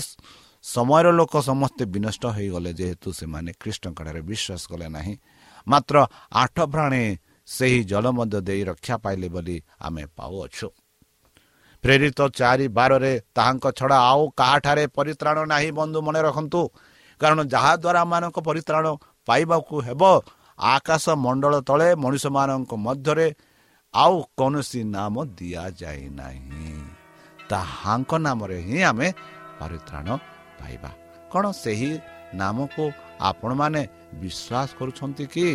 ସମୟର 0.64 1.06
ଲୋକ 1.18 1.32
ସମସ୍ତେ 1.50 1.84
ବିନଷ୍ଟ 1.94 2.24
ହୋଇଗଲେ 2.36 2.70
ଯେହେତୁ 2.78 3.08
ସେମାନେ 3.20 3.50
ଖ୍ରୀଷ୍ଟଙ୍କଠାରେ 3.60 4.20
ବିଶ୍ୱାସ 4.30 4.62
କଲେ 4.70 4.88
ନାହିଁ। 4.96 5.14
ମାତ୍ର 5.68 5.96
ଆଠ 6.32 6.56
ପ୍ରାଣୀ 6.60 7.04
ସେହି 7.46 7.84
ଜଳ 7.84 8.04
ମଧ୍ୟ 8.10 8.40
ଦେଇ 8.40 8.62
ରକ୍ଷା 8.64 8.96
ପାଇଲେ 8.96 9.28
ବୋଲି 9.28 9.56
ଆମେ 9.80 10.04
ପାଉଅଛୁ। 10.16 10.68
ପ୍ରେରିତ 11.82 12.20
ଚାରି 12.28 12.66
ବାରରେ 12.68 13.12
ତାହାଙ୍କ 13.34 13.66
ଛଡ଼ା 13.78 13.98
ଆଉ 14.10 14.22
କାହାଠାରେ 14.30 14.84
ପରିତ୍ରାଣ 14.86 15.38
ନାହିଁ 15.44 15.70
ବନ୍ଧୁ 15.70 15.98
ମନେ 16.02 16.20
ରଖନ୍ତୁ। 16.22 16.60
କାରଣ 17.20 17.38
ଯାହାଦ୍ୱାରା 17.44 18.00
ଆମମାନଙ୍କ 18.00 18.38
ପରିତ୍ରାଣ 18.40 18.86
ପାଇବାକୁ 19.26 19.74
ହେବ 19.80 20.02
ଆକାଶ 20.58 21.04
ମଣ୍ଡଳ 21.16 21.54
ତଳେ 21.60 21.88
ମଣିଷମାନଙ୍କ 21.94 22.72
ମଧ୍ୟରେ 22.74 23.28
ଆଉ 23.94 24.16
କୌଣସି 24.36 24.80
ନାମ 24.84 25.14
ଦିଆଯାଇ 25.38 26.04
ନାହିଁ। 26.10 26.74
ତାହାଙ୍କ 27.48 28.12
ନାମରେ 28.18 28.58
ହିଁ 28.60 28.78
ଆମେ 28.82 29.08
ପରିତ୍ରାଣ 29.60 30.08
ପାଇବା। 30.60 30.90
କ'ଣ 31.32 31.44
ସେହି 31.62 31.92
ନାମକୁ 32.34 32.84
ଆପଣମାନେ 33.20 33.82
ବିଶ୍ୱାସ 34.20 34.68
କରୁଛନ୍ତି 34.78 35.26
କି? 35.26 35.46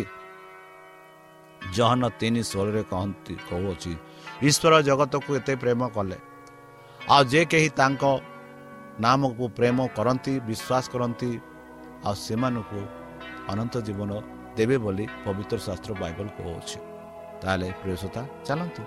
ଜହନ 1.74 2.02
ତିନି 2.20 2.42
ସ୍ୱରରେ 2.42 2.82
କହନ୍ତି 2.92 3.34
କହୁଅଛି 3.48 3.92
ଈଶ୍ୱର 4.42 4.74
ଜଗତକୁ 4.88 5.30
ଏତେ 5.36 5.54
ପ୍ରେମ 5.62 5.80
କଲେ। 5.94 6.18
ଆଉ 7.10 7.22
ଯେ 7.24 7.42
କେହି 7.44 7.68
ତାଙ୍କ 7.78 8.02
ନାମକୁ 9.00 9.44
ପ୍ରେମ 9.58 9.78
କରନ୍ତି 9.96 10.34
ବିଶ୍ୱାସ 10.48 10.84
କରନ୍ତି 10.92 11.30
ଆଉ 12.06 12.14
ସେମାନଙ୍କୁ 12.14 12.80
ଅନନ୍ତ 13.52 13.74
ଜୀବନ 13.86 14.10
ଦେବେ 14.56 14.76
ବୋଲି 14.84 15.04
ପବିତ୍ର 15.24 15.56
ଶାସ୍ତ୍ର 15.66 15.92
ବାଇବଲ 16.02 16.26
କହୁଅଛି। 16.38 16.78
ତାହେଲେ 17.42 17.68
ପ୍ରିୟସତା 17.82 18.22
ଚାଲନ୍ତୁ। 18.46 18.82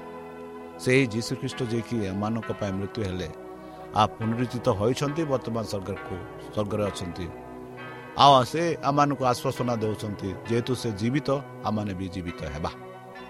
ସେହି 0.83 1.03
ଯୀଶୁଖ୍ରୀଷ୍ଟ 1.13 1.59
ଯିଏକି 1.71 1.95
ଏମାନଙ୍କ 2.11 2.49
ପାଇଁ 2.59 2.71
ମୃତ୍ୟୁ 2.79 3.01
ହେଲେ 3.07 3.29
ଆଉ 3.99 4.07
ପୁନରୁଚିତ 4.17 4.67
ହୋଇଛନ୍ତି 4.79 5.23
ବର୍ତ୍ତମାନ 5.31 5.63
ସ୍ୱର୍ଗକୁ 5.71 6.15
ସ୍ୱର୍ଗରେ 6.45 6.83
ଅଛନ୍ତି। 6.91 7.27
ଆଉ 8.23 8.31
ସେ 8.51 8.61
ଆମମାନଙ୍କୁ 8.89 9.23
ଆଶ୍ୱାସନା 9.31 9.73
ଦେଉଛନ୍ତି 9.83 10.29
ଯେହେତୁ 10.49 10.71
ସେ 10.81 10.89
ଜୀବିତ 11.01 11.29
ଆମମାନେ 11.67 11.93
ବି 11.99 12.07
ଜୀବିତ 12.15 12.39
ହେବା। 12.55 12.71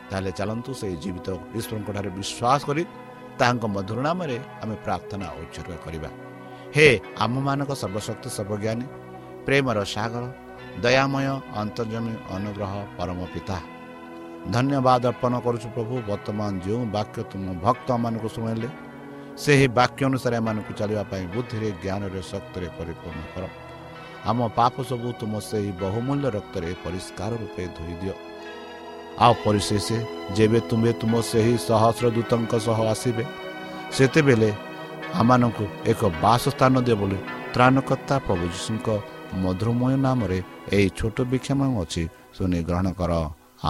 ତାହେଲେ 0.10 0.32
ଚାଲନ୍ତୁ 0.38 0.72
ସେହି 0.82 0.96
ଜୀବିତ 1.04 1.28
ଈଶ୍ୱରଙ୍କଠାରେ 1.58 2.10
ବିଶ୍ୱାସ 2.18 2.62
କରି 2.70 2.84
ତାହାଙ୍କ 3.40 3.64
ମଧୁର 3.76 4.00
ନାମରେ 4.08 4.38
ଆମେ 4.64 4.76
ପ୍ରାର୍ଥନା 4.86 5.26
ଉତ୍ସର୍ଗ 5.42 5.78
କରିବା। 5.86 6.10
ହେ 6.76 6.88
ଆମମାନଙ୍କ 7.26 7.72
ସର୍ବଶକ୍ତି 7.82 8.30
ସର୍ବଜ୍ଞାନୀ 8.38 8.86
ପ୍ରେମର 9.46 9.78
ସାଗର 9.96 10.24
ଦୟାମୟ 10.84 11.28
ଅନ୍ତର୍ଜମୀ 11.62 12.14
ଅନୁଗ୍ରହ 12.36 12.74
ପରମ 12.98 13.20
ପିତା। 13.34 13.58
ଧନ୍ୟବାଦ 14.54 15.04
ଅର୍ପଣ 15.12 15.34
କରୁଛୁ 15.46 15.68
ପ୍ରଭୁ 15.76 15.94
ବର୍ତ୍ତମାନ 16.10 16.52
ଯେଉଁ 16.66 16.84
ବାକ୍ୟ 16.98 17.20
ତୁମ 17.32 17.46
ଭକ୍ତମାନଙ୍କୁ 17.66 18.30
ଶୁଣିଲେ 18.36 18.70
ସେହି 19.44 19.66
ବାକ୍ୟ 19.80 20.02
ଅନୁସାରେ 20.10 20.36
ଏମାନଙ୍କୁ 20.42 20.72
ଚାଲିବା 20.80 21.04
ପାଇଁ 21.12 21.24
ବୁଦ୍ଧିରେ 21.34 21.70
ଜ୍ଞାନରେ 21.84 22.22
ଶକ୍ତିରେ 22.32 22.68
ପରିପୂର୍ଣ୍ଣ 22.78 23.24
କର। 23.34 23.44
ଆମ 24.30 24.40
ପାପ 24.58 24.76
ସବୁ 24.90 25.10
ତୁମ 25.20 25.34
ସେହି 25.50 25.72
ବହୁମୂଲ୍ୟ 25.84 26.28
ରକ୍ତରେ 26.38 26.70
ପରିଷ୍କାର 26.84 27.32
ରୂପେ 27.42 27.64
ଧୋଇଦିଅ। 27.78 28.16
ଆଉ 29.24 29.34
ପରିଶେଷ 29.46 29.88
ଯେବେ 30.38 30.60
ତୁମେ 30.70 30.92
ତୁମ 31.02 31.14
ସେହି 31.32 31.54
ସହସ୍ର 31.68 32.06
ଦୂତଙ୍କ 32.16 32.54
ସହ 32.68 32.80
ଆସିବେ 32.94 33.24
ସେତେବେଳେ 33.96 34.50
ଆମମାନଙ୍କୁ 35.22 35.66
ଏକ 35.92 36.02
ବାସସ୍ଥାନ 36.24 36.74
ଦିଅ 36.86 36.96
ବୋଲି 37.02 37.20
ତ୍ରାଣକର୍ତ୍ତା 37.54 38.16
ପ୍ରଭୁ 38.26 38.46
ଯୀଶୁଙ୍କ 38.54 38.88
ମଧୁରମୟ 39.44 39.94
ନାମରେ 40.06 40.40
ଏହି 40.76 40.88
ଛୋଟ 41.00 41.18
ବିକ୍ଷମ 41.32 41.60
ଅଛି 41.82 42.04
ଶୁଣି 42.36 42.60
ଗ୍ରହଣ 42.68 42.88
କର। 43.00 43.12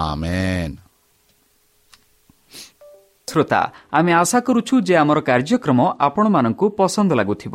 ଆମେନ୍। 0.04 0.74
ଶ୍ରୋତା 3.28 3.60
ଆମେ 3.98 4.12
ଆଶା 4.22 4.38
କରୁଛୁ 4.46 4.74
ଯେ 4.86 4.94
ଆମର 5.02 5.18
କାର୍ଯ୍ୟକ୍ରମ 5.28 5.80
ଆପଣମାନଙ୍କୁ 6.06 6.66
ପସନ୍ଦ 6.78 7.10
ଲାଗୁଥିବ। 7.20 7.54